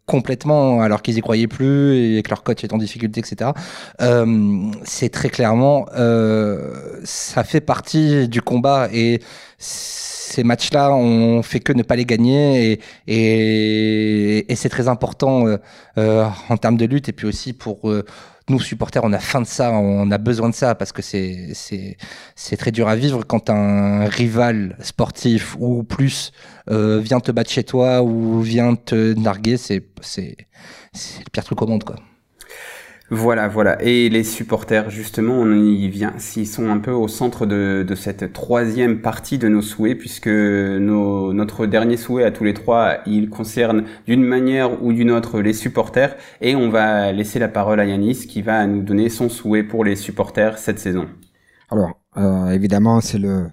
complètement 0.05 0.81
alors 0.81 1.01
qu'ils 1.01 1.17
y 1.17 1.21
croyaient 1.21 1.47
plus 1.47 2.17
et 2.17 2.21
que 2.21 2.29
leur 2.29 2.43
coach 2.43 2.63
est 2.63 2.73
en 2.73 2.77
difficulté, 2.77 3.19
etc. 3.21 3.51
c'est 4.83 5.09
très 5.09 5.29
clairement, 5.29 5.87
ça 7.03 7.43
fait 7.43 7.61
partie 7.61 8.27
du 8.27 8.43
combat 8.43 8.89
et 8.93 9.19
ces 10.29 10.43
matchs-là, 10.43 10.93
on 10.93 11.41
fait 11.41 11.59
que 11.59 11.74
ne 11.74 11.83
pas 11.83 11.95
les 11.95 12.05
gagner 12.05 12.79
et, 13.07 14.55
c'est 14.55 14.69
très 14.69 14.88
important 14.88 15.48
euh, 15.48 15.57
euh, 15.98 16.27
en 16.50 16.57
termes 16.57 16.77
de 16.77 16.86
lutte 16.86 17.09
et 17.09 17.13
puis 17.13 17.25
aussi 17.25 17.53
pour 17.53 17.89
euh, 17.89 18.05
nous 18.50 18.59
supporters, 18.59 19.03
on 19.03 19.13
a 19.13 19.19
faim 19.19 19.41
de 19.41 19.48
ça, 19.48 19.71
on 19.71 20.09
a 20.12 20.17
besoin 20.17 20.50
de 20.50 20.55
ça 20.55 20.75
parce 20.75 20.91
que 20.91 21.01
c'est 21.01 21.55
très 22.57 22.71
dur 22.71 22.88
à 22.88 22.95
vivre 22.95 23.24
quand 23.24 23.50
un 23.50 24.05
rival 24.05 24.75
sportif 24.81 25.55
ou 25.59 25.83
plus 25.83 26.31
vient 26.67 27.19
te 27.19 27.31
battre 27.31 27.51
chez 27.51 27.63
toi 27.63 28.01
ou 28.01 28.41
vient 28.41 28.75
te 28.75 29.13
narguer, 29.13 29.57
c'est 29.57 29.86
c'est 30.01 30.36
le 31.19 31.29
pire 31.31 31.43
truc 31.43 31.62
au 31.62 31.67
monde 31.67 31.83
quoi. 31.83 31.95
Voilà, 33.11 33.47
voilà. 33.47 33.81
Et 33.81 34.07
les 34.09 34.23
supporters, 34.23 34.91
justement, 34.91 35.33
on 35.33 35.51
y 35.51 35.89
vient, 35.89 36.13
s'ils 36.19 36.47
sont 36.47 36.69
un 36.69 36.77
peu 36.77 36.91
au 36.91 37.07
centre 37.07 37.47
de, 37.47 37.83
de, 37.87 37.95
cette 37.95 38.33
troisième 38.33 39.01
partie 39.01 39.39
de 39.39 39.47
nos 39.47 39.63
souhaits, 39.63 39.97
puisque 39.97 40.27
nos, 40.27 41.33
notre 41.33 41.65
dernier 41.65 41.97
souhait 41.97 42.23
à 42.23 42.29
tous 42.29 42.43
les 42.43 42.53
trois, 42.53 42.97
il 43.07 43.29
concerne 43.29 43.85
d'une 44.05 44.23
manière 44.23 44.83
ou 44.83 44.93
d'une 44.93 45.09
autre 45.09 45.41
les 45.41 45.53
supporters. 45.53 46.15
Et 46.41 46.55
on 46.55 46.69
va 46.69 47.11
laisser 47.11 47.39
la 47.39 47.47
parole 47.47 47.79
à 47.79 47.85
Yanis, 47.85 48.27
qui 48.27 48.43
va 48.43 48.67
nous 48.67 48.83
donner 48.83 49.09
son 49.09 49.27
souhait 49.27 49.63
pour 49.63 49.83
les 49.83 49.95
supporters 49.95 50.59
cette 50.59 50.79
saison. 50.79 51.07
Alors, 51.71 51.99
euh, 52.17 52.51
évidemment, 52.51 53.01
c'est 53.01 53.19
le 53.19 53.47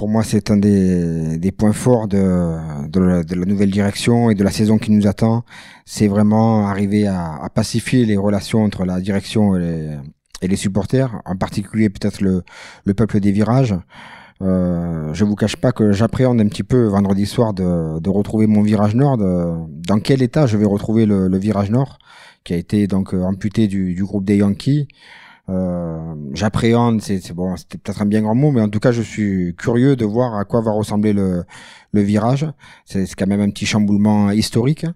pour 0.00 0.08
moi, 0.08 0.24
c'est 0.24 0.50
un 0.50 0.56
des, 0.56 1.36
des, 1.36 1.52
points 1.52 1.74
forts 1.74 2.08
de, 2.08 2.16
de, 2.88 3.00
la, 3.00 3.22
de, 3.22 3.34
la, 3.34 3.44
nouvelle 3.44 3.70
direction 3.70 4.30
et 4.30 4.34
de 4.34 4.42
la 4.42 4.50
saison 4.50 4.78
qui 4.78 4.92
nous 4.92 5.06
attend. 5.06 5.44
C'est 5.84 6.08
vraiment 6.08 6.66
arriver 6.68 7.06
à, 7.06 7.34
à, 7.34 7.50
pacifier 7.50 8.06
les 8.06 8.16
relations 8.16 8.64
entre 8.64 8.86
la 8.86 8.98
direction 8.98 9.56
et 9.56 9.60
les, 9.60 9.98
et 10.40 10.48
les 10.48 10.56
supporters, 10.56 11.20
en 11.26 11.36
particulier 11.36 11.90
peut-être 11.90 12.22
le, 12.22 12.44
le, 12.86 12.94
peuple 12.94 13.20
des 13.20 13.30
virages. 13.30 13.74
Euh, 14.40 15.12
je 15.12 15.22
vous 15.22 15.34
cache 15.34 15.56
pas 15.56 15.70
que 15.70 15.92
j'appréhende 15.92 16.40
un 16.40 16.48
petit 16.48 16.62
peu 16.62 16.86
vendredi 16.86 17.26
soir 17.26 17.52
de, 17.52 18.00
de 18.00 18.08
retrouver 18.08 18.46
mon 18.46 18.62
virage 18.62 18.94
nord. 18.94 19.18
dans 19.18 20.00
quel 20.02 20.22
état 20.22 20.46
je 20.46 20.56
vais 20.56 20.64
retrouver 20.64 21.04
le, 21.04 21.28
le, 21.28 21.36
virage 21.36 21.70
nord, 21.70 21.98
qui 22.42 22.54
a 22.54 22.56
été 22.56 22.86
donc 22.86 23.12
amputé 23.12 23.68
du, 23.68 23.92
du 23.92 24.02
groupe 24.02 24.24
des 24.24 24.38
Yankees? 24.38 24.88
Euh, 25.50 26.14
j'appréhende, 26.32 27.00
c'est 27.00 27.32
bon, 27.32 27.56
c'était 27.56 27.78
peut-être 27.78 28.02
un 28.02 28.06
bien 28.06 28.22
grand 28.22 28.34
mot, 28.34 28.52
mais 28.52 28.60
en 28.60 28.68
tout 28.68 28.78
cas, 28.78 28.92
je 28.92 29.02
suis 29.02 29.54
curieux 29.56 29.96
de 29.96 30.04
voir 30.04 30.36
à 30.36 30.44
quoi 30.44 30.60
va 30.60 30.70
ressembler 30.70 31.12
le, 31.12 31.44
le 31.92 32.00
virage. 32.02 32.46
C'est 32.84 33.06
quand 33.14 33.26
même 33.26 33.40
un 33.40 33.50
petit 33.50 33.66
chamboulement 33.66 34.30
historique. 34.30 34.86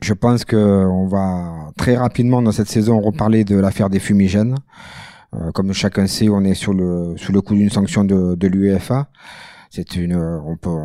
Je 0.00 0.14
pense 0.14 0.44
que 0.44 0.56
on 0.56 1.06
va 1.06 1.70
très 1.76 1.96
rapidement 1.96 2.42
dans 2.42 2.52
cette 2.52 2.68
saison 2.68 3.00
reparler 3.00 3.44
de 3.44 3.56
l'affaire 3.56 3.90
des 3.90 4.00
fumigènes. 4.00 4.56
Euh, 5.34 5.50
comme 5.52 5.72
chacun 5.72 6.06
sait, 6.06 6.28
on 6.28 6.42
est 6.44 6.54
sur 6.54 6.72
le 6.72 7.14
sous 7.16 7.32
le 7.32 7.40
coup 7.40 7.54
d'une 7.54 7.70
sanction 7.70 8.04
de, 8.04 8.34
de 8.34 8.48
l'UEFA. 8.48 9.08
C'est 9.70 9.96
une, 9.96 10.14
on 10.14 10.56
peut 10.56 10.76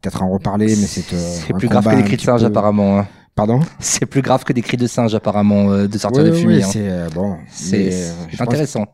peut-être 0.00 0.22
en 0.22 0.30
reparler, 0.30 0.66
mais 0.66 0.74
c'est 0.74 1.12
euh, 1.14 1.18
c'est 1.18 1.54
plus 1.54 1.68
grave 1.68 1.84
que 1.84 1.96
les 1.96 2.04
cris 2.04 2.16
de 2.16 2.20
singe 2.20 2.44
apparemment. 2.44 3.00
Hein. 3.00 3.06
Pardon 3.36 3.60
C'est 3.80 4.06
plus 4.06 4.22
grave 4.22 4.44
que 4.44 4.54
des 4.54 4.62
cris 4.62 4.78
de 4.78 4.86
singe 4.86 5.14
apparemment 5.14 5.70
euh, 5.70 5.86
de 5.86 5.98
sortir 5.98 6.24
de 6.24 6.32
fumée. 6.32 6.56
Oui, 6.56 6.62
hein. 6.62 6.68
c'est 6.72 6.88
euh, 6.88 7.08
bon. 7.14 7.36
C'est 7.50 7.92
euh, 7.92 8.12
intéressant. 8.40 8.86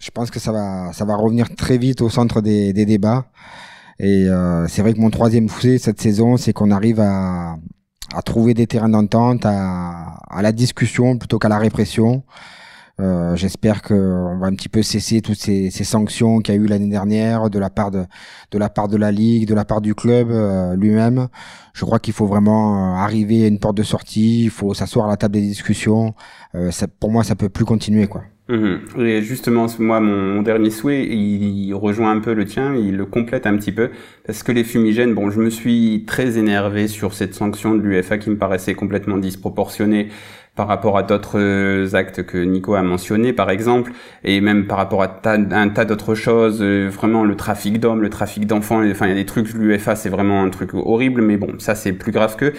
je 0.00 0.10
pense 0.10 0.32
que 0.32 0.40
ça 0.40 0.50
va, 0.50 0.92
ça 0.92 1.04
va 1.04 1.14
revenir 1.14 1.54
très 1.54 1.78
vite 1.78 2.02
au 2.02 2.10
centre 2.10 2.40
des, 2.40 2.72
des 2.72 2.84
débats. 2.84 3.26
Et 4.00 4.26
c'est 4.68 4.82
vrai 4.82 4.94
que 4.94 5.00
mon 5.00 5.10
troisième 5.10 5.48
fouet 5.48 5.78
cette 5.78 6.00
saison, 6.00 6.36
c'est 6.36 6.52
qu'on 6.52 6.70
arrive 6.70 7.00
à, 7.00 7.56
à 8.14 8.22
trouver 8.22 8.54
des 8.54 8.68
terrains 8.68 8.88
d'entente, 8.88 9.44
à, 9.44 10.20
à 10.28 10.42
la 10.42 10.52
discussion 10.52 11.18
plutôt 11.18 11.40
qu'à 11.40 11.48
la 11.48 11.58
répression. 11.58 12.22
Euh, 13.00 13.36
J'espère 13.36 13.82
qu'on 13.82 14.38
va 14.38 14.46
un 14.46 14.54
petit 14.54 14.68
peu 14.68 14.82
cesser 14.82 15.20
toutes 15.20 15.38
ces, 15.38 15.70
ces 15.70 15.84
sanctions 15.84 16.38
qu'il 16.38 16.54
y 16.54 16.58
a 16.58 16.60
eu 16.60 16.66
l'année 16.66 16.88
dernière 16.88 17.48
de 17.48 17.58
la 17.58 17.70
part 17.70 17.90
de, 17.90 18.04
de 18.50 18.58
la 18.58 18.68
part 18.68 18.88
de 18.88 18.96
la 18.96 19.12
ligue, 19.12 19.46
de 19.46 19.54
la 19.54 19.64
part 19.64 19.80
du 19.80 19.94
club 19.94 20.30
euh, 20.30 20.74
lui-même. 20.74 21.28
Je 21.74 21.84
crois 21.84 22.00
qu'il 22.00 22.12
faut 22.12 22.26
vraiment 22.26 22.74
euh, 22.74 22.96
arriver 22.96 23.44
à 23.44 23.48
une 23.48 23.60
porte 23.60 23.76
de 23.76 23.84
sortie. 23.84 24.44
Il 24.44 24.50
faut 24.50 24.74
s'asseoir 24.74 25.06
à 25.06 25.10
la 25.10 25.16
table 25.16 25.34
des 25.34 25.42
discussions. 25.42 26.14
Euh, 26.54 26.72
ça, 26.72 26.88
pour 26.88 27.12
moi, 27.12 27.22
ça 27.22 27.36
peut 27.36 27.48
plus 27.48 27.64
continuer, 27.64 28.08
quoi. 28.08 28.24
Mhm. 28.48 28.80
Et 29.00 29.22
justement, 29.22 29.66
moi, 29.78 30.00
mon, 30.00 30.42
dernier 30.42 30.70
souhait, 30.70 31.06
il, 31.06 31.72
rejoint 31.74 32.10
un 32.10 32.20
peu 32.20 32.32
le 32.32 32.46
tien, 32.46 32.74
il 32.74 32.96
le 32.96 33.04
complète 33.04 33.46
un 33.46 33.56
petit 33.58 33.72
peu, 33.72 33.90
parce 34.26 34.42
que 34.42 34.52
les 34.52 34.64
fumigènes, 34.64 35.14
bon, 35.14 35.30
je 35.30 35.38
me 35.38 35.50
suis 35.50 36.04
très 36.06 36.38
énervé 36.38 36.88
sur 36.88 37.12
cette 37.12 37.34
sanction 37.34 37.74
de 37.74 37.82
l'UFA 37.82 38.16
qui 38.16 38.30
me 38.30 38.38
paraissait 38.38 38.74
complètement 38.74 39.18
disproportionnée 39.18 40.08
par 40.58 40.66
rapport 40.66 40.98
à 40.98 41.04
d'autres 41.04 41.38
euh, 41.38 41.94
actes 41.94 42.24
que 42.26 42.36
Nico 42.36 42.74
a 42.74 42.82
mentionné 42.82 43.32
par 43.32 43.48
exemple 43.48 43.92
et 44.24 44.40
même 44.40 44.66
par 44.66 44.76
rapport 44.76 45.04
à, 45.04 45.20
un 45.24 45.68
tas 45.68 45.84
d'autres 45.84 46.16
choses 46.16 46.58
euh, 46.60 46.90
vraiment 46.92 47.22
le 47.22 47.36
trafic 47.36 47.78
d'hommes 47.78 48.02
le 48.02 48.10
trafic 48.10 48.44
d'enfants 48.44 48.82
enfin 48.90 49.06
il 49.06 49.10
y 49.10 49.12
a 49.12 49.14
des 49.14 49.24
trucs 49.24 49.54
l'UFA 49.54 49.94
c'est 49.94 50.08
vraiment 50.08 50.42
un 50.42 50.50
truc 50.50 50.74
horrible 50.74 51.22
mais 51.22 51.36
bon 51.36 51.52
ça 51.58 51.76
c'est 51.76 51.92
plus 51.92 52.10
grave 52.10 52.34
que 52.34 52.52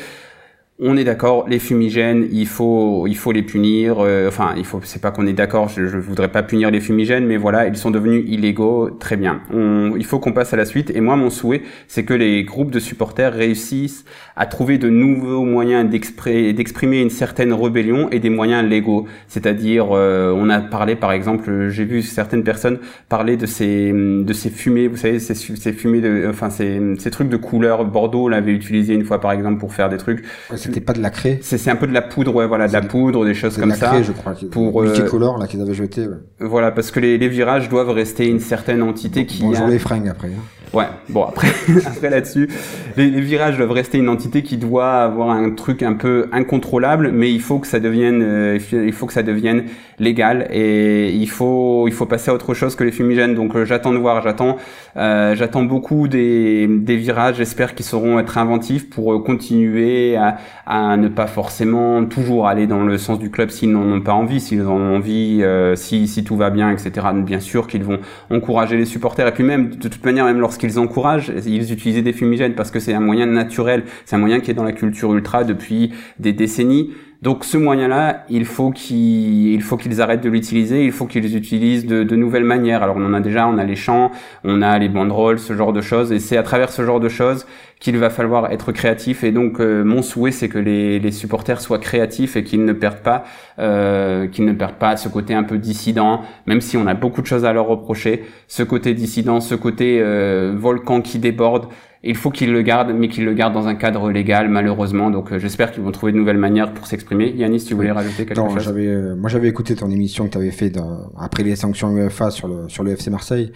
on 0.81 0.95
est 0.95 1.03
d'accord, 1.03 1.45
les 1.49 1.59
fumigènes, 1.59 2.27
il 2.31 2.47
faut, 2.47 3.05
il 3.05 3.17
faut 3.17 3.33
les 3.33 3.43
punir. 3.43 3.97
Euh, 3.99 4.29
enfin, 4.29 4.53
il 4.55 4.63
faut, 4.63 4.79
c'est 4.83 5.01
pas 5.01 5.11
qu'on 5.11 5.27
est 5.27 5.33
d'accord. 5.33 5.67
Je, 5.67 5.87
je 5.87 5.97
voudrais 5.97 6.29
pas 6.29 6.41
punir 6.41 6.71
les 6.71 6.79
fumigènes, 6.79 7.25
mais 7.25 7.35
voilà, 7.35 7.67
ils 7.67 7.75
sont 7.75 7.91
devenus 7.91 8.23
illégaux. 8.27 8.89
Très 8.89 9.17
bien. 9.17 9.41
On, 9.53 9.95
il 9.97 10.05
faut 10.05 10.19
qu'on 10.19 10.31
passe 10.31 10.53
à 10.53 10.57
la 10.57 10.63
suite. 10.63 10.89
Et 10.95 11.01
moi, 11.01 11.17
mon 11.17 11.29
souhait, 11.29 11.63
c'est 11.89 12.03
que 12.03 12.13
les 12.13 12.45
groupes 12.45 12.71
de 12.71 12.79
supporters 12.79 13.33
réussissent 13.33 14.05
à 14.37 14.45
trouver 14.45 14.77
de 14.77 14.89
nouveaux 14.89 15.43
moyens 15.43 15.89
d'exprimer 15.89 17.01
une 17.01 17.09
certaine 17.09 17.51
rébellion 17.51 18.09
et 18.09 18.19
des 18.19 18.29
moyens 18.29 18.65
légaux. 18.65 19.05
C'est-à-dire, 19.27 19.87
euh, 19.91 20.33
on 20.33 20.49
a 20.49 20.61
parlé, 20.61 20.95
par 20.95 21.11
exemple, 21.11 21.67
j'ai 21.67 21.83
vu 21.83 22.01
certaines 22.01 22.43
personnes 22.43 22.79
parler 23.09 23.35
de 23.35 23.45
ces, 23.45 23.91
de 23.91 24.33
ces 24.33 24.49
fumées. 24.49 24.87
Vous 24.87 24.95
savez, 24.95 25.19
ces, 25.19 25.35
ces 25.35 25.73
fumées 25.73 25.99
de, 25.99 26.25
enfin, 26.29 26.49
ces, 26.49 26.79
ces 26.99 27.11
trucs 27.11 27.27
de 27.27 27.37
couleur. 27.37 27.83
Bordeaux 27.83 28.29
l'avait 28.29 28.53
utilisé 28.53 28.93
une 28.93 29.03
fois, 29.03 29.19
par 29.19 29.33
exemple, 29.33 29.59
pour 29.59 29.73
faire 29.73 29.89
des 29.89 29.97
trucs 29.97 30.23
c'était 30.69 30.85
pas 30.85 30.93
de 30.93 31.01
la 31.01 31.09
craie. 31.09 31.39
C'est 31.41 31.69
un 31.69 31.75
peu 31.75 31.87
de 31.87 31.93
la 31.93 32.01
poudre, 32.01 32.33
ouais, 32.33 32.47
voilà, 32.47 32.67
de 32.67 32.73
la 32.73 32.81
poudre, 32.81 33.25
des 33.25 33.33
choses 33.33 33.55
comme 33.55 33.65
de 33.65 33.73
la 33.73 33.75
ça. 33.75 33.87
Craie, 33.87 34.03
je 34.03 34.11
crois. 34.11 34.33
Pour 34.51 34.81
euh, 34.81 35.37
là 35.39 35.47
qu'ils 35.47 35.61
avaient 35.61 35.73
jeté. 35.73 36.07
Ouais. 36.07 36.15
Voilà, 36.39 36.71
parce 36.71 36.91
que 36.91 36.99
les, 36.99 37.17
les, 37.17 37.27
virages 37.27 37.69
doivent 37.69 37.89
rester 37.89 38.27
une 38.27 38.39
certaine 38.39 38.81
entité 38.81 39.25
qui. 39.25 39.41
Bonjour 39.41 39.67
a... 39.67 39.69
les 39.69 39.79
fringues 39.79 40.07
après. 40.07 40.29
Hein. 40.29 40.41
Ouais, 40.71 40.85
bon 41.09 41.23
après, 41.23 41.47
après 41.87 42.11
là-dessus, 42.11 42.47
les, 42.95 43.09
virages 43.21 43.57
doivent 43.57 43.71
rester 43.71 43.97
une 43.97 44.07
entité 44.07 44.43
qui 44.43 44.57
doit 44.57 45.01
avoir 45.01 45.31
un 45.31 45.49
truc 45.49 45.81
un 45.81 45.93
peu 45.93 46.29
incontrôlable, 46.31 47.11
mais 47.11 47.31
il 47.31 47.41
faut 47.41 47.57
que 47.57 47.65
ça 47.65 47.79
devienne, 47.79 48.21
euh, 48.21 48.59
il 48.71 48.93
faut 48.93 49.07
que 49.07 49.13
ça 49.13 49.23
devienne 49.23 49.63
légal 49.97 50.47
et 50.51 51.09
il 51.09 51.29
faut, 51.29 51.87
il 51.87 51.93
faut 51.93 52.05
passer 52.05 52.29
à 52.29 52.35
autre 52.35 52.53
chose 52.53 52.75
que 52.75 52.83
les 52.83 52.91
fumigènes. 52.91 53.33
Donc 53.33 53.55
euh, 53.55 53.65
j'attends 53.65 53.93
de 53.93 53.97
voir, 53.97 54.21
j'attends, 54.21 54.57
euh, 54.95 55.35
j'attends 55.35 55.63
beaucoup 55.63 56.07
des, 56.07 56.67
des 56.67 56.97
virages. 56.97 57.37
J'espère 57.37 57.73
qu'ils 57.73 57.85
sauront 57.85 58.19
être 58.19 58.37
inventifs 58.37 58.91
pour 58.91 59.23
continuer 59.23 60.17
à, 60.17 60.37
à 60.67 60.97
ne 60.97 61.07
pas 61.07 61.27
forcément 61.27 62.05
toujours 62.05 62.47
aller 62.47 62.67
dans 62.67 62.83
le 62.83 62.99
sens 62.99 63.17
du 63.17 63.31
club 63.31 63.49
s'ils 63.49 63.71
n'en 63.71 63.91
ont 63.91 64.01
pas 64.01 64.13
envie, 64.13 64.39
s'ils 64.39 64.61
en 64.67 64.77
ont 64.77 64.97
envie, 64.97 65.43
si, 65.75 66.07
si 66.07 66.23
tout 66.23 66.37
va 66.37 66.51
bien, 66.51 66.69
etc. 66.69 67.07
Bien 67.15 67.39
sûr 67.39 67.65
qu'ils 67.67 67.83
vont 67.83 67.99
encourager 68.29 68.77
les 68.77 68.85
supporters 68.85 69.27
et 69.27 69.31
puis 69.31 69.43
même 69.43 69.69
de 69.71 69.87
toute 69.87 70.05
manière, 70.05 70.25
même 70.25 70.39
lorsque 70.39 70.58
qu'ils 70.59 70.77
encouragent, 70.77 71.31
ils 71.45 71.73
utilisent 71.73 72.03
des 72.03 72.13
fumigènes 72.13 72.53
parce 72.53 72.69
que 72.69 72.79
c'est 72.79 72.93
un 72.93 72.99
moyen 72.99 73.25
naturel, 73.25 73.83
c'est 74.05 74.15
un 74.15 74.19
moyen 74.19 74.39
qui 74.39 74.51
est 74.51 74.53
dans 74.53 74.63
la 74.63 74.73
culture 74.73 75.13
ultra 75.13 75.43
depuis 75.43 75.91
des 76.19 76.33
décennies. 76.33 76.91
Donc 77.21 77.43
ce 77.43 77.57
moyen-là, 77.57 78.23
il 78.29 78.45
faut 78.45 78.71
qu'ils, 78.71 79.61
arrêtent 79.99 80.23
de 80.23 80.29
l'utiliser, 80.29 80.85
il 80.85 80.93
faut 80.93 81.05
qu'ils 81.05 81.35
utilisent 81.35 81.85
de, 81.85 82.03
de, 82.03 82.15
nouvelles 82.15 82.45
manières. 82.45 82.81
Alors 82.81 82.95
on 82.95 83.05
en 83.05 83.13
a 83.13 83.19
déjà, 83.19 83.45
on 83.45 83.57
a 83.57 83.65
les 83.65 83.75
chants, 83.75 84.11
on 84.45 84.61
a 84.61 84.79
les 84.79 84.87
banderoles, 84.87 85.37
ce 85.37 85.53
genre 85.53 85.73
de 85.73 85.81
choses, 85.81 86.13
et 86.13 86.19
c'est 86.19 86.37
à 86.37 86.43
travers 86.43 86.71
ce 86.71 86.85
genre 86.85 87.01
de 87.01 87.09
choses 87.09 87.45
qu'il 87.81 87.97
va 87.97 88.09
falloir 88.09 88.51
être 88.53 88.71
créatif. 88.71 89.25
Et 89.25 89.31
donc 89.33 89.59
euh, 89.59 89.83
mon 89.83 90.01
souhait, 90.01 90.31
c'est 90.31 90.47
que 90.47 90.59
les, 90.59 90.99
les, 90.99 91.11
supporters 91.11 91.59
soient 91.59 91.79
créatifs 91.79 92.37
et 92.37 92.43
qu'ils 92.45 92.63
ne 92.63 92.71
perdent 92.71 93.03
pas, 93.03 93.25
euh, 93.59 94.27
qu'ils 94.27 94.45
ne 94.45 94.53
perdent 94.53 94.75
pas 94.75 94.95
ce 94.95 95.09
côté 95.09 95.33
un 95.33 95.43
peu 95.43 95.57
dissident, 95.57 96.21
même 96.45 96.61
si 96.61 96.77
on 96.77 96.87
a 96.87 96.93
beaucoup 96.93 97.21
de 97.21 97.27
choses 97.27 97.43
à 97.43 97.51
leur 97.51 97.67
reprocher, 97.67 98.23
ce 98.47 98.63
côté 98.63 98.93
dissident, 98.93 99.41
ce 99.41 99.55
côté 99.55 99.99
euh, 100.01 100.53
volcan 100.55 101.01
qui 101.01 101.19
déborde. 101.19 101.67
Il 102.01 102.15
faut 102.15 102.31
qu'ils 102.31 102.53
le 102.53 102.61
gardent, 102.61 102.93
mais 102.93 103.09
qu'ils 103.09 103.25
le 103.25 103.33
gardent 103.33 103.53
dans 103.53 103.67
un 103.67 103.75
cadre 103.75 104.09
légal, 104.09 104.47
malheureusement. 104.47 105.11
Donc, 105.11 105.33
euh, 105.33 105.39
j'espère 105.39 105.71
qu'ils 105.71 105.83
vont 105.83 105.91
trouver 105.91 106.13
de 106.13 106.17
nouvelles 106.17 106.37
manières 106.37 106.73
pour 106.73 106.87
s'exprimer. 106.87 107.33
Yanis, 107.35 107.65
tu 107.65 107.73
voulais 107.73 107.91
rajouter 107.91 108.25
quelque 108.25 108.39
chose? 108.39 108.63
j'avais, 108.63 108.87
euh, 108.87 109.15
Moi, 109.17 109.29
j'avais 109.29 109.49
écouté 109.49 109.75
ton 109.75 109.91
émission 109.91 110.25
que 110.25 110.31
tu 110.31 110.37
avais 110.37 110.51
fait 110.51 110.71
après 111.19 111.43
les 111.43 111.57
sanctions 111.57 111.89
UEFA 111.91 112.31
sur 112.31 112.47
le 112.47 112.69
sur 112.69 112.85
le 112.85 112.91
FC 112.91 113.09
Marseille, 113.09 113.51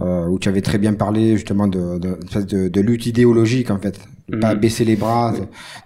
euh, 0.00 0.26
où 0.26 0.38
tu 0.38 0.48
avais 0.48 0.62
très 0.62 0.78
bien 0.78 0.94
parlé 0.94 1.36
justement 1.36 1.68
de 1.68 1.98
de, 1.98 2.16
de, 2.40 2.68
de 2.68 2.80
lutte 2.80 3.04
idéologique 3.04 3.70
en 3.70 3.78
fait, 3.78 4.00
pas 4.40 4.54
mhm. 4.54 4.60
baisser 4.60 4.86
les 4.86 4.96
bras 4.96 5.34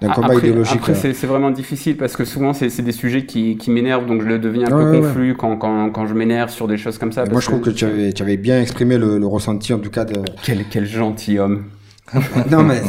d'un 0.00 0.10
combat 0.10 0.36
idéologique. 0.36 0.76
Après, 0.76 0.94
c'est, 0.94 1.12
c'est 1.12 1.26
vraiment 1.26 1.50
difficile 1.50 1.96
parce 1.96 2.16
que 2.16 2.24
souvent, 2.24 2.52
c'est, 2.52 2.70
c'est 2.70 2.82
des 2.82 2.92
sujets 2.92 3.26
qui, 3.26 3.56
qui 3.56 3.72
m'énervent, 3.72 4.06
donc 4.06 4.22
je 4.22 4.28
le 4.28 4.38
deviens 4.38 4.66
un 4.66 4.70
peu 4.70 5.00
confus 5.00 5.34
quand, 5.36 5.56
quand, 5.56 5.90
quand 5.90 6.06
je 6.06 6.14
m'énerve 6.14 6.50
sur 6.50 6.68
des 6.68 6.76
choses 6.76 6.98
comme 6.98 7.10
ça. 7.10 7.24
Moi, 7.24 7.40
je 7.40 7.46
trouve 7.46 7.62
que, 7.62 7.70
tu, 7.70 7.84
avais, 7.84 8.12
tu 8.12 8.22
avais 8.22 8.36
bien 8.36 8.60
exprimé 8.60 8.96
le, 8.96 9.18
le 9.18 9.26
ressenti 9.26 9.72
en 9.72 9.80
tout 9.80 9.90
cas 9.90 10.04
de. 10.04 10.20
Quel, 10.44 10.64
quel 10.70 10.86
gentil 10.86 11.40
homme. 11.40 11.64
non 12.50 12.62
mais 12.62 12.82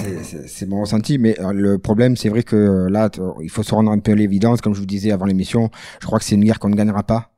c'est 0.45 0.67
mon 0.67 0.81
ressenti 0.81 1.17
mais 1.17 1.39
euh, 1.39 1.51
le 1.51 1.79
problème 1.79 2.15
c'est 2.15 2.29
vrai 2.29 2.43
que 2.43 2.55
euh, 2.55 2.89
là 2.89 3.09
il 3.41 3.49
faut 3.49 3.63
se 3.63 3.73
rendre 3.73 3.91
un 3.91 3.99
peu 3.99 4.11
l'évidence 4.11 4.61
comme 4.61 4.75
je 4.75 4.79
vous 4.79 4.85
disais 4.85 5.11
avant 5.11 5.25
l'émission 5.25 5.69
je 5.99 6.05
crois 6.05 6.19
que 6.19 6.25
c'est 6.25 6.35
une 6.35 6.43
guerre 6.43 6.59
qu'on 6.59 6.69
ne 6.69 6.75
gagnera 6.75 7.03
pas. 7.03 7.31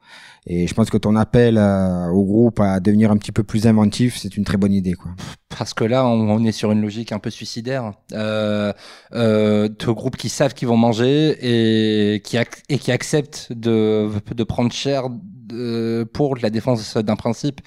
Et 0.48 0.68
je 0.68 0.74
pense 0.74 0.90
que 0.90 0.98
ton 0.98 1.16
appel 1.16 1.58
euh, 1.58 2.08
au 2.08 2.24
groupe 2.24 2.60
à 2.60 2.80
devenir 2.80 3.12
un 3.12 3.18
petit 3.18 3.32
peu 3.32 3.44
plus 3.44 3.68
inventif 3.68 4.18
c'est 4.18 4.38
une 4.38 4.44
très 4.44 4.58
bonne 4.58 4.74
idée 4.74 4.94
quoi. 4.94 5.12
Parce 5.56 5.74
que 5.74 5.84
là 5.84 6.06
on, 6.08 6.44
est 6.46 6.52
sur 6.52 6.72
une 6.72 6.82
logique 6.82 7.12
un 7.12 7.20
peu 7.20 7.30
suicidaire. 7.30 7.94
Euh, 8.14 8.74
euh, 9.14 9.68
de 9.68 9.92
groupes 9.92 10.18
qui 10.18 10.30
savent 10.30 10.54
qu'ils 10.54 10.68
vont 10.68 10.78
manger 10.78 11.38
et 11.42 12.22
qui 12.22 12.92
acceptent 12.92 13.52
de 13.52 14.44
prendre 14.44 14.72
cher 14.72 15.04
pour 16.14 16.38
la 16.38 16.50
défense 16.50 16.96
d'un 16.98 17.16
principe 17.16 17.62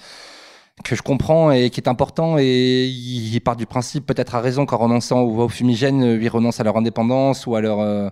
que 0.83 0.97
je 0.97 1.03
comprends 1.03 1.53
et 1.53 1.69
qui 1.69 1.81
est 1.81 1.89
important 1.89 2.39
et 2.39 2.87
il 2.87 3.41
part 3.41 3.57
du 3.57 3.67
principe 3.67 4.07
peut-être 4.07 4.35
à 4.35 4.41
raison 4.41 4.65
qu'en 4.65 4.79
renonçant 4.79 5.21
aux, 5.21 5.49
fumigènes 5.49 6.19
ils 6.21 6.29
renoncent 6.29 6.61
à 6.61 6.65
leur 6.65 6.79
indépendance 6.79 7.47
ou 7.47 7.55
à 7.55 7.61
leur 7.61 7.81
euh, 7.81 8.09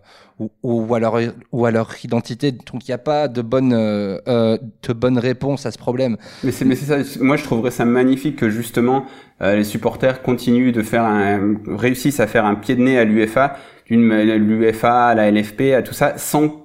ou, 0.63 0.95
à 0.95 1.01
leur 1.01 1.19
ou 1.53 1.65
à 1.65 1.71
leur 1.71 1.95
identité. 2.05 2.53
Donc 2.53 2.87
il 2.87 2.91
n'y 2.91 2.95
a 2.95 2.99
pas 2.99 3.29
de 3.29 3.41
bonne 3.41 3.73
euh, 3.73 4.19
euh, 4.29 4.59
de 4.87 4.93
bonne 4.93 5.19
réponse 5.19 5.65
à 5.65 5.71
ce 5.71 5.79
problème. 5.79 6.19
Mais 6.45 6.53
c'est 6.53 6.67
mais 6.67 6.77
c'est 6.77 7.03
ça. 7.03 7.21
Moi 7.23 7.37
je 7.37 7.45
trouverais 7.45 7.71
ça 7.71 7.87
magnifique 7.87 8.37
que 8.37 8.51
justement 8.51 9.05
les 9.41 9.65
supporters 9.65 10.21
continuent 10.21 10.71
de 10.71 10.83
faire 10.83 11.05
un 11.05 11.55
réussissent 11.67 12.21
à 12.21 12.27
faire 12.27 12.45
un 12.45 12.57
pied 12.57 12.77
de 12.77 12.83
nez 12.83 12.99
à 12.99 13.05
l'UFA 13.05 13.57
d'une 13.87 14.15
l'UFA 14.35 15.07
à 15.07 15.15
la 15.15 15.31
LFP 15.31 15.73
à 15.75 15.81
tout 15.81 15.95
ça 15.95 16.19
sans 16.19 16.60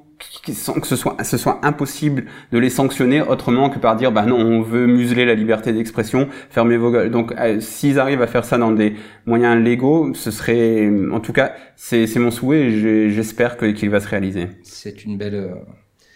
sans 0.53 0.73
que 0.73 0.87
ce 0.87 0.95
soit, 0.95 1.21
ce 1.23 1.37
soit 1.37 1.59
impossible 1.63 2.25
de 2.51 2.57
les 2.57 2.69
sanctionner 2.69 3.21
autrement 3.21 3.69
que 3.69 3.79
par 3.79 3.95
dire 3.95 4.11
bah 4.11 4.25
non 4.25 4.37
on 4.37 4.61
veut 4.61 4.85
museler 4.87 5.25
la 5.25 5.35
liberté 5.35 5.73
d'expression 5.73 6.27
fermez 6.49 6.77
vos 6.77 6.91
gueules. 6.91 7.11
Donc 7.11 7.33
euh, 7.37 7.59
s'ils 7.59 7.99
arrivent 7.99 8.21
à 8.21 8.27
faire 8.27 8.45
ça 8.45 8.57
dans 8.57 8.71
des 8.71 8.95
moyens 9.25 9.61
légaux 9.61 10.13
ce 10.13 10.31
serait 10.31 10.89
en 11.11 11.19
tout 11.19 11.33
cas 11.33 11.53
c'est 11.75 12.07
mon 12.17 12.31
souhait 12.31 12.71
et 12.71 13.09
j'espère 13.11 13.57
qu'il 13.57 13.89
va 13.89 13.99
se 13.99 14.07
réaliser. 14.07 14.47
C'est 14.63 15.03
une 15.05 15.17
belle 15.17 15.35
euh, 15.35 15.55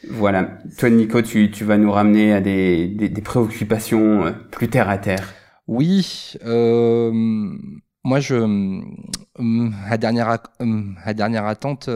voilà. 0.10 0.58
Toi 0.78 0.90
Nico 0.90 1.22
tu, 1.22 1.52
tu 1.52 1.64
vas 1.64 1.78
nous 1.78 1.92
ramener 1.92 2.34
à 2.34 2.42
des, 2.42 2.88
des, 2.88 3.10
des 3.10 3.22
préoccupations 3.22 4.26
euh, 4.26 4.32
plus 4.52 4.70
terre 4.70 4.90
à 4.90 4.98
terre. 4.98 5.34
Oui 5.68 6.34
euh, 6.46 7.12
moi 8.04 8.20
je 8.20 8.82
à 9.90 9.98
dernière 9.98 10.40
à 11.04 11.14
dernière 11.14 11.46
attente 11.46 11.90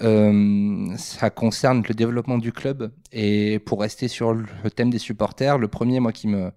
euh, 0.00 0.96
ça 0.96 1.30
concerne 1.30 1.82
le 1.88 1.94
développement 1.94 2.38
du 2.38 2.52
club. 2.52 2.92
Et 3.12 3.58
pour 3.58 3.80
rester 3.80 4.08
sur 4.08 4.32
le 4.32 4.70
thème 4.70 4.90
des 4.90 4.98
supporters, 4.98 5.58
le 5.58 5.68
premier, 5.68 6.00
moi, 6.00 6.12
qui 6.12 6.28
me 6.28 6.50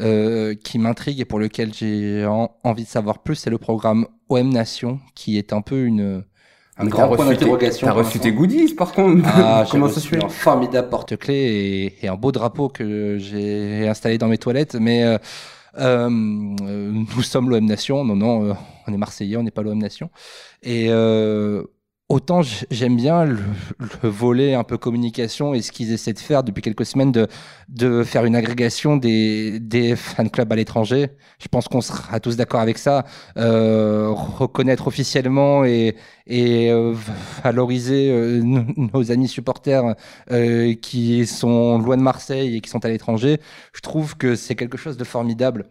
euh, 0.00 0.54
qui 0.54 0.78
m'intrigue 0.78 1.20
et 1.20 1.26
pour 1.26 1.38
lequel 1.38 1.74
j'ai 1.74 2.26
envie 2.64 2.84
de 2.84 2.88
savoir 2.88 3.18
plus, 3.18 3.34
c'est 3.34 3.50
le 3.50 3.58
programme 3.58 4.06
OM 4.30 4.48
Nation, 4.48 5.00
qui 5.14 5.36
est 5.36 5.52
un 5.52 5.60
peu 5.60 5.84
une 5.84 6.24
un 6.78 6.86
grand 6.86 7.14
point 7.14 7.26
d'interrogation. 7.26 7.86
T'as 7.86 7.92
reçu 7.92 8.18
tes 8.18 8.32
goodies, 8.32 8.74
par 8.74 8.92
contre. 8.92 9.28
Ah, 9.34 9.66
Comment 9.70 9.90
ça 9.90 10.00
se 10.00 10.08
fait 10.08 10.24
Un 10.24 10.30
formidable 10.30 10.88
porte-clés 10.88 11.98
et, 12.00 12.08
un 12.08 12.16
beau 12.16 12.32
drapeau 12.32 12.70
que 12.70 13.18
j'ai 13.18 13.86
installé 13.86 14.16
dans 14.16 14.28
mes 14.28 14.38
toilettes, 14.38 14.76
mais 14.76 15.04
euh, 15.04 15.18
euh, 15.78 16.08
nous 16.10 17.22
sommes 17.22 17.50
l'OM 17.50 17.64
Nation. 17.64 18.04
Non, 18.04 18.16
non, 18.16 18.50
euh, 18.50 18.54
on 18.86 18.92
est 18.92 18.96
Marseillais, 18.96 19.36
on 19.36 19.42
n'est 19.42 19.50
pas 19.50 19.62
l'OM 19.62 19.78
Nation. 19.78 20.10
Et 20.62 20.86
euh, 20.90 21.64
autant 22.12 22.42
j'aime 22.70 22.96
bien 22.96 23.24
le, 23.24 23.38
volet 24.02 24.54
un 24.54 24.64
peu 24.64 24.76
communication 24.76 25.54
et 25.54 25.62
ce 25.62 25.72
qu'ils 25.72 25.92
essaient 25.92 26.12
de 26.12 26.18
faire 26.18 26.44
depuis 26.44 26.60
quelques 26.60 26.84
semaines 26.84 27.10
de, 27.10 27.26
de 27.68 28.04
faire 28.04 28.26
une 28.26 28.36
agrégation 28.36 28.96
des, 28.98 29.58
des 29.60 29.96
fan 29.96 30.28
clubs 30.30 30.52
à 30.52 30.56
l'étranger. 30.56 31.08
Je 31.40 31.48
pense 31.48 31.68
qu'on 31.68 31.80
sera 31.80 32.20
tous 32.20 32.36
d'accord 32.36 32.60
avec 32.60 32.76
ça. 32.78 33.06
Euh, 33.38 34.10
reconnaître 34.10 34.86
officiellement 34.86 35.64
et, 35.64 35.96
et 36.26 36.70
euh, 36.70 36.94
valoriser 37.42 38.10
euh, 38.10 38.40
nos 38.42 39.10
amis 39.10 39.28
supporters 39.28 39.94
euh, 40.30 40.74
qui 40.74 41.26
sont 41.26 41.78
loin 41.78 41.96
de 41.96 42.02
Marseille 42.02 42.56
et 42.56 42.60
qui 42.60 42.68
sont 42.68 42.84
à 42.84 42.88
l'étranger, 42.88 43.40
je 43.72 43.80
trouve 43.80 44.16
que 44.16 44.34
c'est 44.36 44.54
quelque 44.54 44.76
chose 44.76 44.96
de 44.98 45.04
formidable. 45.04 45.66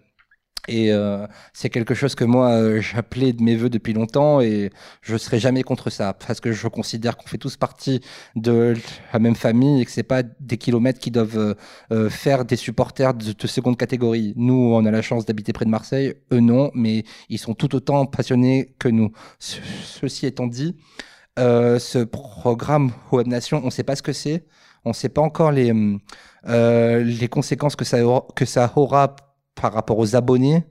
Et 0.68 0.92
euh, 0.92 1.26
c'est 1.54 1.70
quelque 1.70 1.96
chose 1.96 2.14
que 2.14 2.24
moi 2.24 2.52
euh, 2.52 2.82
j'appelais 2.82 3.34
de 3.34 3.42
mes 3.42 3.56
voeux 3.56 3.70
depuis 3.70 3.94
longtemps 3.94 4.42
et 4.42 4.70
je 5.02 5.18
serai 5.18 5.40
jamais 5.40 5.64
contre 5.64 5.90
ça 5.90 6.14
parce 6.14 6.40
que 6.40 6.52
je 6.52 6.68
considère 6.68 7.18
qu'on 7.18 7.28
fait 7.28 7.40
tous 7.40 7.58
partie 7.58 8.02
de 8.36 8.76
la 9.12 9.20
même 9.20 9.36
famille 9.36 9.82
et 9.82 9.86
que 9.86 9.92
c'est 9.92 10.04
pas 10.04 10.22
des 10.24 10.58
kilomètres 10.58 11.00
qui 11.00 11.10
doivent 11.10 11.56
euh, 11.92 12.10
faire 12.10 12.46
des 12.46 12.56
supporters 12.56 13.14
de, 13.14 13.34
de, 13.34 13.48
seconde 13.48 13.78
catégorie. 13.78 14.34
Nous, 14.36 14.54
on 14.54 14.86
a 14.86 14.92
la 14.92 15.02
chance 15.02 15.26
d'habiter 15.26 15.52
près 15.52 15.66
de 15.66 15.72
Marseille, 15.72 16.14
eux 16.32 16.40
non, 16.40 16.72
mais 16.76 17.06
ils 17.30 17.40
sont 17.40 17.56
tout 17.56 17.76
autant 17.76 18.06
passionnés 18.06 18.76
que 18.78 18.88
nous. 18.88 19.12
ceci 19.40 20.26
étant 20.28 20.48
dit, 20.48 20.76
ce 21.38 22.04
programme 22.04 22.92
Web 23.12 23.28
Nation, 23.28 23.62
on 23.64 23.68
ne 23.68 23.72
sait 23.72 23.84
pas 23.84 23.96
ce 23.96 24.04
que 24.04 24.14
c'est, 24.14 24.46
on 24.86 24.90
ne 24.90 24.94
sait 24.96 25.10
pas 25.10 25.22
encore 25.22 25.52
les 25.52 25.74
les 26.44 27.28
conséquences 27.30 27.76
que 27.76 27.86
ça 27.86 28.06
aura, 28.06 28.28
que 28.36 28.46
ça 28.46 28.72
aura 28.76 29.16
par 29.56 29.74
rapport 29.74 29.98
aux 29.98 30.16
abonnés 30.16 30.64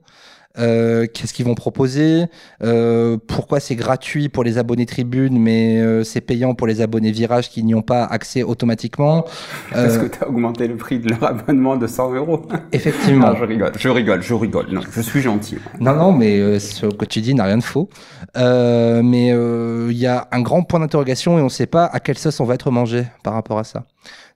euh, 0.59 1.07
qu'est-ce 1.07 1.33
qu'ils 1.33 1.47
vont 1.47 1.55
proposer, 1.55 2.25
euh, 2.64 3.16
pourquoi 3.29 3.61
c'est 3.61 3.77
gratuit 3.77 4.29
pour 4.29 4.43
les 4.43 4.59
abonnés 4.59 4.85
Tribune, 4.85 5.38
mais 5.38 5.79
euh, 5.79 6.03
c'est 6.03 6.21
payant 6.21 6.55
pour 6.55 6.66
les 6.66 6.81
abonnés 6.81 7.12
Virage 7.12 7.51
qui 7.51 7.62
n'y 7.62 7.73
ont 7.73 7.83
pas 7.83 8.05
accès 8.05 8.43
automatiquement. 8.43 9.27
Parce 9.73 9.99
que 9.99 10.07
tu 10.07 10.25
as 10.25 10.29
augmenté 10.29 10.66
le 10.66 10.77
prix 10.77 10.99
de 10.99 11.11
leur 11.11 11.23
abonnement 11.23 11.77
de 11.77 11.87
100 11.87 12.14
euros? 12.14 12.43
Effectivement. 12.73 13.33
je 13.37 13.45
rigole, 13.45 13.73
je 13.79 13.88
rigole, 13.88 14.23
je 14.23 14.35
rigole. 14.35 14.66
Non, 14.73 14.81
je 14.90 15.01
suis 15.01 15.21
gentil. 15.21 15.59
Non, 15.79 15.95
non, 15.95 16.12
mais 16.12 16.59
ce 16.59 16.87
que 16.87 17.05
tu 17.05 17.21
dis 17.21 17.35
n'a 17.35 17.45
rien 17.45 17.59
de 17.59 17.62
faux. 17.62 17.88
mais 18.35 19.29
il 19.29 19.99
y 19.99 20.07
a 20.07 20.27
un 20.33 20.40
grand 20.40 20.64
point 20.64 20.81
d'interrogation 20.81 21.38
et 21.38 21.43
on 21.43 21.45
ne 21.45 21.49
sait 21.49 21.66
pas 21.66 21.85
à 21.85 22.01
quelle 22.01 22.19
sauce 22.19 22.40
on 22.40 22.45
va 22.45 22.55
être 22.55 22.73
mangé 22.73 23.05
par 23.23 23.35
rapport 23.35 23.61
à 23.61 23.64
ça. 23.64 23.85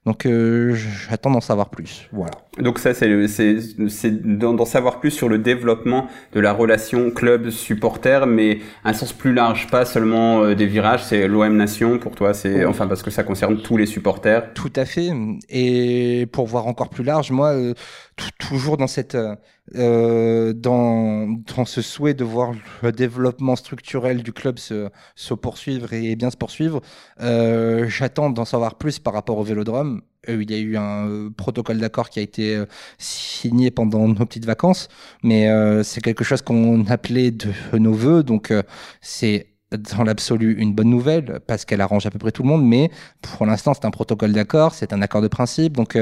Donc 0.05 0.27
euh, 0.27 0.75
j'attends 0.75 1.31
d'en 1.31 1.41
savoir 1.41 1.69
plus. 1.69 2.07
Voilà. 2.11 2.31
Donc 2.59 2.77
ça 2.77 2.93
c'est 2.93 3.27
c'est 3.27 4.37
d'en 4.37 4.65
savoir 4.65 4.99
plus 4.99 5.09
sur 5.09 5.27
le 5.27 5.39
développement 5.39 6.07
de 6.33 6.39
la 6.39 6.53
relation 6.53 7.09
club 7.09 7.49
supporter 7.49 8.27
mais 8.27 8.59
un 8.83 8.93
sens 8.93 9.13
plus 9.13 9.33
large, 9.33 9.67
pas 9.71 9.83
seulement 9.83 10.43
euh, 10.43 10.55
des 10.55 10.67
virages, 10.67 11.03
c'est 11.03 11.27
l'OM 11.27 11.57
Nation 11.57 11.97
pour 11.97 12.13
toi, 12.13 12.33
c'est 12.35 12.65
enfin 12.65 12.87
parce 12.87 13.01
que 13.01 13.09
ça 13.09 13.23
concerne 13.23 13.57
tous 13.57 13.77
les 13.77 13.87
supporters. 13.87 14.53
Tout 14.53 14.71
à 14.75 14.85
fait. 14.85 15.11
Et 15.49 16.27
pour 16.31 16.45
voir 16.45 16.67
encore 16.67 16.89
plus 16.89 17.03
large, 17.03 17.31
moi 17.31 17.53
euh, 17.53 17.73
toujours 18.39 18.77
dans 18.77 18.87
cette 18.87 19.17
euh, 19.75 20.53
dans, 20.53 21.27
dans 21.55 21.65
ce 21.65 21.81
souhait 21.81 22.13
de 22.13 22.23
voir 22.23 22.53
le 22.81 22.91
développement 22.91 23.55
structurel 23.55 24.23
du 24.23 24.31
club 24.31 24.59
se, 24.59 24.89
se 25.15 25.33
poursuivre 25.33 25.91
et 25.93 26.15
bien 26.15 26.29
se 26.29 26.37
poursuivre, 26.37 26.81
euh, 27.21 27.87
j'attends 27.89 28.29
d'en 28.29 28.45
savoir 28.45 28.75
plus 28.75 28.99
par 28.99 29.13
rapport 29.13 29.37
au 29.37 29.43
Vélodrome. 29.43 30.01
Euh, 30.29 30.41
il 30.41 30.51
y 30.51 30.53
a 30.55 30.57
eu 30.57 30.77
un 30.77 31.07
euh, 31.07 31.29
protocole 31.29 31.77
d'accord 31.79 32.09
qui 32.09 32.19
a 32.19 32.21
été 32.21 32.55
euh, 32.55 32.65
signé 32.97 33.71
pendant 33.71 34.07
nos 34.07 34.25
petites 34.25 34.45
vacances, 34.45 34.87
mais 35.23 35.47
c'est 35.83 36.01
quelque 36.01 36.23
chose 36.23 36.41
qu'on 36.41 36.85
appelait 36.87 37.31
de 37.31 37.51
nos 37.77 37.93
voeux, 37.93 38.23
donc 38.23 38.53
c'est 39.01 39.47
dans 39.71 40.03
l'absolu 40.03 40.55
une 40.57 40.73
bonne 40.73 40.89
nouvelle 40.89 41.39
parce 41.47 41.65
qu'elle 41.65 41.81
arrange 41.81 42.05
à 42.05 42.11
peu 42.11 42.19
près 42.19 42.31
tout 42.31 42.43
le 42.43 42.49
monde, 42.49 42.65
mais 42.65 42.91
pour 43.21 43.45
l'instant 43.45 43.73
c'est 43.73 43.85
un 43.85 43.91
protocole 43.91 44.31
d'accord, 44.31 44.73
c'est 44.73 44.93
un 44.93 45.01
accord 45.01 45.21
de 45.21 45.27
principe, 45.27 45.73
donc 45.73 45.97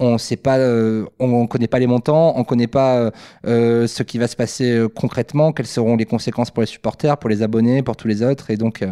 on 0.00 0.18
sait 0.18 0.36
pas, 0.36 0.58
euh, 0.58 1.04
on, 1.20 1.46
connaît 1.46 1.68
pas 1.68 1.78
les 1.78 1.86
montants, 1.86 2.34
on 2.36 2.42
connaît 2.42 2.66
pas 2.66 2.96
euh, 2.96 3.10
euh, 3.46 3.86
ce 3.86 4.02
qui 4.02 4.18
va 4.18 4.26
se 4.26 4.34
passer 4.34 4.86
concrètement, 4.94 5.52
quelles 5.52 5.66
seront 5.66 5.96
les 5.96 6.04
conséquences 6.04 6.50
pour 6.50 6.62
les 6.62 6.66
supporters, 6.66 7.16
pour 7.16 7.30
les 7.30 7.42
abonnés, 7.42 7.82
pour 7.82 7.96
tous 7.96 8.08
les 8.08 8.22
autres, 8.22 8.50
et 8.50 8.56
donc 8.56 8.84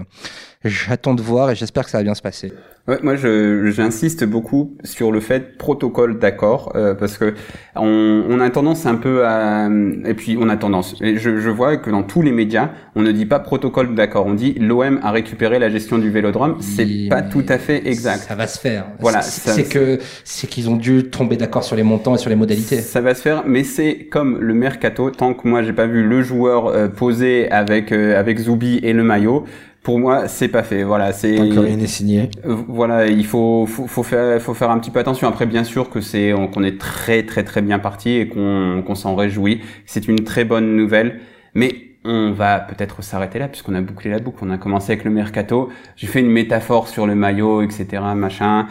j'attends 0.65 1.15
de 1.15 1.23
voir 1.23 1.51
et 1.51 1.57
j'espère 1.57 1.85
que 1.85 1.91
ça 1.91 1.99
va 1.99 2.05
bien 2.05 2.15
se 2.15 2.23
passer. 2.23 2.53
Ouais, 2.89 2.99
moi, 3.03 3.15
j'insiste 3.15 4.25
beaucoup 4.25 4.77
sur 4.83 5.13
le 5.13 5.21
fait 5.21 5.57
protocole 5.57 6.19
d'accord 6.19 6.73
parce 6.99 7.17
que 7.17 7.35
on, 7.77 8.25
on, 8.29 8.41
a 8.41 8.51
tendance 8.51 8.87
un 8.87 8.97
peu 8.97 9.25
à 9.25 9.69
et 10.05 10.15
puis 10.15 10.37
on 10.41 10.49
a 10.49 10.57
tendance. 10.57 10.97
Et 11.01 11.17
je, 11.17 11.39
je 11.39 11.51
vois 11.51 11.77
que 11.77 11.91
dans 11.91 12.03
tous 12.03 12.23
les 12.23 12.33
médias, 12.33 12.71
on 12.97 13.03
ne 13.03 13.13
dit 13.13 13.27
pas 13.27 13.39
protocole 13.39 13.95
d'accord. 13.95 14.27
On 14.27 14.35
dit 14.35 14.55
l'OM 14.55 14.99
a 15.03 15.13
récupéré 15.13 15.61
la 15.61 15.69
gestion 15.69 15.99
du 15.99 16.11
Vélodrome. 16.11 16.57
C'est 16.61 17.09
pas 17.09 17.23
tout 17.23 17.45
à 17.49 17.59
fait 17.59 17.87
exact. 17.87 18.25
Ça 18.29 18.35
va 18.35 18.49
se 18.49 18.59
faire. 18.59 18.87
Voilà. 18.99 19.23
C'est 19.23 19.69
que 19.69 19.99
c'est 20.25 20.49
qu'ils 20.49 20.69
ont 20.69 20.77
dû 20.77 20.92
tomber 21.01 21.37
d'accord 21.37 21.65
sur 21.65 21.77
les 21.77 21.83
montants 21.83 22.15
et 22.15 22.19
sur 22.19 22.31
les 22.31 22.37
modalités. 22.37 22.81
Ça 22.81 23.01
va 23.01 23.15
se 23.15 23.23
faire, 23.23 23.45
mais 23.47 23.65
c'est 23.65 24.07
comme 24.11 24.39
le 24.41 24.55
mercato. 24.55 25.11
Tant 25.11 25.35
que 25.35 25.49
moi 25.49 25.63
j'ai 25.63 25.73
pas 25.73 25.87
vu 25.87 26.03
le 26.03 26.23
joueur 26.23 26.67
euh, 26.67 26.89
posé 26.89 27.51
avec 27.51 27.93
euh, 27.93 28.19
avec 28.19 28.39
Zoubi 28.39 28.79
et 28.83 28.93
le 28.93 29.03
maillot 29.03 29.45
pour 29.83 29.99
moi, 29.99 30.29
c'est 30.29 30.47
pas 30.47 30.63
fait. 30.63 30.85
Voilà, 30.85 31.13
c'est. 31.13 31.35
Tant 31.35 31.49
que 31.49 31.59
rien 31.59 31.77
n'est 31.77 31.89
signé. 31.89 32.31
Euh, 32.47 32.55
voilà, 32.69 33.07
il 33.09 33.27
faut, 33.27 33.67
faut, 33.67 33.89
faut, 33.89 34.05
faire, 34.05 34.41
faut 34.41 34.55
faire 34.55 34.71
un 34.71 34.79
petit 34.79 34.93
peu 34.93 35.01
attention. 35.01 35.27
Après, 35.27 35.45
bien 35.45 35.65
sûr 35.65 35.91
que 35.91 36.01
c'est, 36.01 36.33
qu'on 36.53 36.63
est 36.63 36.79
très, 36.79 37.25
très, 37.25 37.43
très 37.43 37.63
bien 37.63 37.81
parti 37.81 38.11
et 38.11 38.29
qu'on, 38.29 38.85
qu'on 38.87 38.95
s'en 38.95 39.17
réjouit. 39.17 39.61
C'est 39.85 40.07
une 40.07 40.21
très 40.21 40.45
bonne 40.45 40.77
nouvelle. 40.77 41.19
Mais 41.55 41.92
on 42.05 42.33
va 42.33 42.59
peut-être 42.59 43.03
s'arrêter 43.03 43.39
là 43.39 43.49
puisqu'on 43.49 43.75
a 43.75 43.81
bouclé 43.81 44.11
la 44.11 44.19
boucle. 44.19 44.39
On 44.43 44.51
a 44.51 44.59
commencé 44.59 44.93
avec 44.93 45.05
le 45.05 45.11
mercato. 45.11 45.71
J'ai 45.97 46.07
fait 46.07 46.21
une 46.21 46.31
métaphore 46.31 46.89
sur 46.89 47.07
le 47.07 47.15
maillot, 47.15 47.63
etc., 47.63 48.03
machin. 48.15 48.67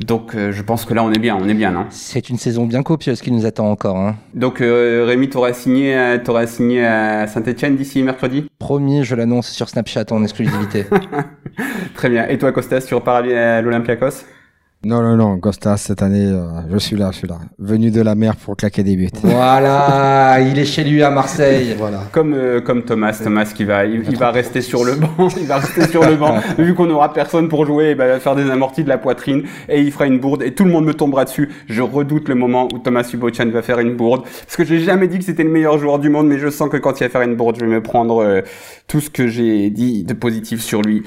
Donc 0.00 0.34
euh, 0.34 0.50
je 0.50 0.62
pense 0.62 0.86
que 0.86 0.94
là 0.94 1.04
on 1.04 1.12
est 1.12 1.18
bien, 1.18 1.36
on 1.36 1.46
est 1.46 1.54
bien, 1.54 1.72
non 1.72 1.84
C'est 1.90 2.30
une 2.30 2.38
saison 2.38 2.64
bien 2.64 2.82
copieuse 2.82 3.20
qui 3.20 3.30
nous 3.30 3.44
attend 3.44 3.70
encore. 3.70 3.98
Hein. 3.98 4.16
Donc 4.32 4.62
euh, 4.62 5.04
Rémi, 5.06 5.28
t'auras 5.28 5.52
signé, 5.52 6.16
t'auras 6.24 6.46
signé 6.46 6.86
à 6.86 7.26
Saint-Etienne 7.26 7.76
d'ici 7.76 8.02
mercredi? 8.02 8.46
Promis, 8.58 9.04
je 9.04 9.14
l'annonce 9.14 9.50
sur 9.50 9.68
Snapchat 9.68 10.06
en 10.10 10.22
exclusivité. 10.22 10.86
Très 11.94 12.08
bien. 12.08 12.26
Et 12.28 12.38
toi, 12.38 12.52
Costas, 12.52 12.80
tu 12.88 12.94
repars 12.94 13.16
à 13.24 13.60
l'Olympiakos? 13.60 14.24
Non, 14.82 15.02
non, 15.02 15.14
non, 15.14 15.38
Costa, 15.38 15.76
cette 15.76 16.00
année, 16.00 16.24
euh, 16.24 16.62
je 16.72 16.78
suis 16.78 16.96
là, 16.96 17.10
je 17.12 17.18
suis 17.18 17.28
là. 17.28 17.38
Venu 17.58 17.90
de 17.90 18.00
la 18.00 18.14
mer 18.14 18.34
pour 18.36 18.56
claquer 18.56 18.82
des 18.82 18.96
buts. 18.96 19.10
Voilà, 19.22 20.38
il 20.40 20.58
est 20.58 20.64
chez 20.64 20.84
lui 20.84 21.02
à 21.02 21.10
Marseille. 21.10 21.74
Voilà. 21.76 22.04
Comme, 22.12 22.32
euh, 22.32 22.62
comme 22.62 22.84
Thomas, 22.84 23.12
Thomas 23.22 23.52
qui 23.54 23.64
va, 23.64 23.84
il, 23.84 24.16
va 24.16 24.30
rester 24.30 24.62
sur 24.62 24.86
le 24.86 24.94
banc, 24.94 25.28
il 25.38 25.46
va 25.46 25.58
rester 25.58 25.86
sur 25.86 26.02
le 26.02 26.16
banc. 26.16 26.38
Vu 26.56 26.72
qu'on 26.72 26.88
aura 26.88 27.12
personne 27.12 27.50
pour 27.50 27.66
jouer, 27.66 27.94
bah, 27.94 28.06
il 28.06 28.12
va 28.12 28.20
faire 28.20 28.34
des 28.34 28.50
amortis 28.50 28.82
de 28.82 28.88
la 28.88 28.96
poitrine 28.96 29.42
et 29.68 29.82
il 29.82 29.92
fera 29.92 30.06
une 30.06 30.18
bourde 30.18 30.42
et 30.42 30.54
tout 30.54 30.64
le 30.64 30.70
monde 30.70 30.86
me 30.86 30.94
tombera 30.94 31.26
dessus. 31.26 31.50
Je 31.68 31.82
redoute 31.82 32.30
le 32.30 32.34
moment 32.34 32.66
où 32.72 32.78
Thomas 32.78 33.02
Subochan 33.02 33.50
va 33.50 33.60
faire 33.60 33.80
une 33.80 33.96
bourde. 33.96 34.22
Parce 34.22 34.56
que 34.56 34.64
j'ai 34.64 34.80
jamais 34.80 35.08
dit 35.08 35.18
que 35.18 35.24
c'était 35.24 35.44
le 35.44 35.50
meilleur 35.50 35.76
joueur 35.76 35.98
du 35.98 36.08
monde, 36.08 36.26
mais 36.26 36.38
je 36.38 36.48
sens 36.48 36.70
que 36.70 36.78
quand 36.78 36.98
il 37.00 37.04
va 37.04 37.10
faire 37.10 37.20
une 37.20 37.36
bourde, 37.36 37.56
je 37.60 37.66
vais 37.66 37.70
me 37.70 37.82
prendre 37.82 38.22
euh, 38.22 38.40
tout 38.88 39.02
ce 39.02 39.10
que 39.10 39.28
j'ai 39.28 39.68
dit 39.68 40.04
de 40.04 40.14
positif 40.14 40.62
sur 40.62 40.80
lui. 40.80 41.02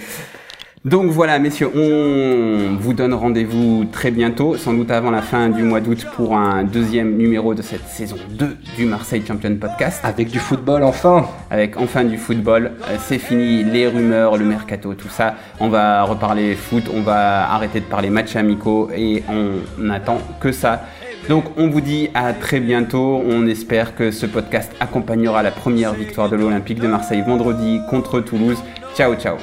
Donc 0.86 1.12
voilà, 1.12 1.40
messieurs, 1.40 1.70
on 1.74 2.76
vous 2.78 2.94
donne 2.94 3.14
rendez-vous 3.14 3.86
très 3.90 4.12
bientôt, 4.12 4.58
sans 4.58 4.74
doute 4.74 4.92
avant 4.92 5.12
la 5.12 5.22
fin 5.22 5.48
du 5.48 5.64
mois 5.64 5.80
d'août, 5.80 6.06
pour 6.14 6.36
un 6.36 6.66
deuxième 6.66 7.16
numéro 7.16 7.54
de 7.54 7.62
cette 7.62 7.88
saison 7.88 8.18
2 8.32 8.58
du 8.76 8.84
Marseille 8.84 9.24
Champion 9.26 9.56
Podcast. 9.56 10.02
Avec 10.04 10.30
du 10.30 10.40
football, 10.40 10.84
enfin 10.84 11.26
Avec 11.50 11.78
enfin 11.78 12.04
du 12.04 12.18
football. 12.18 12.74
Euh, 12.90 12.98
c'est 13.00 13.18
fini, 13.18 13.64
les 13.64 13.88
rumeurs, 13.88 14.36
le 14.36 14.44
mercato, 14.44 14.94
tout 14.94 15.08
ça. 15.08 15.36
On 15.62 15.70
va 15.70 16.04
reparler 16.04 16.54
foot, 16.54 16.84
on 16.94 17.00
va 17.00 17.50
arrêter 17.50 17.80
de 17.80 17.86
parler 17.86 18.10
matchs 18.10 18.36
amicaux 18.36 18.90
et 18.94 19.24
on 19.30 19.82
n'attend 19.82 20.18
que 20.42 20.52
ça. 20.52 20.84
Donc 21.30 21.46
on 21.56 21.70
vous 21.70 21.80
dit 21.80 22.10
à 22.14 22.34
très 22.34 22.60
bientôt. 22.60 23.24
On 23.26 23.48
espère 23.48 23.96
que 23.96 24.12
ce 24.12 24.26
podcast 24.26 24.74
accompagnera 24.82 25.44
la 25.44 25.52
première 25.52 25.94
victoire 25.94 26.30
de 26.30 26.36
l'Olympique 26.36 26.82
de 26.82 26.88
Marseille 26.88 27.24
vendredi 27.26 27.80
contre 27.90 28.20
Toulouse. 28.20 28.62
Ciao, 28.96 29.16
ciao 29.16 29.38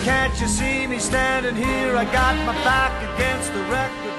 Can't 0.00 0.40
you 0.40 0.48
see 0.48 0.86
me 0.86 0.98
standing 0.98 1.54
here? 1.54 1.96
I 1.96 2.04
got 2.06 2.34
my 2.46 2.54
back 2.64 2.92
against 3.14 3.52
the 3.52 3.60
record. 3.64 4.11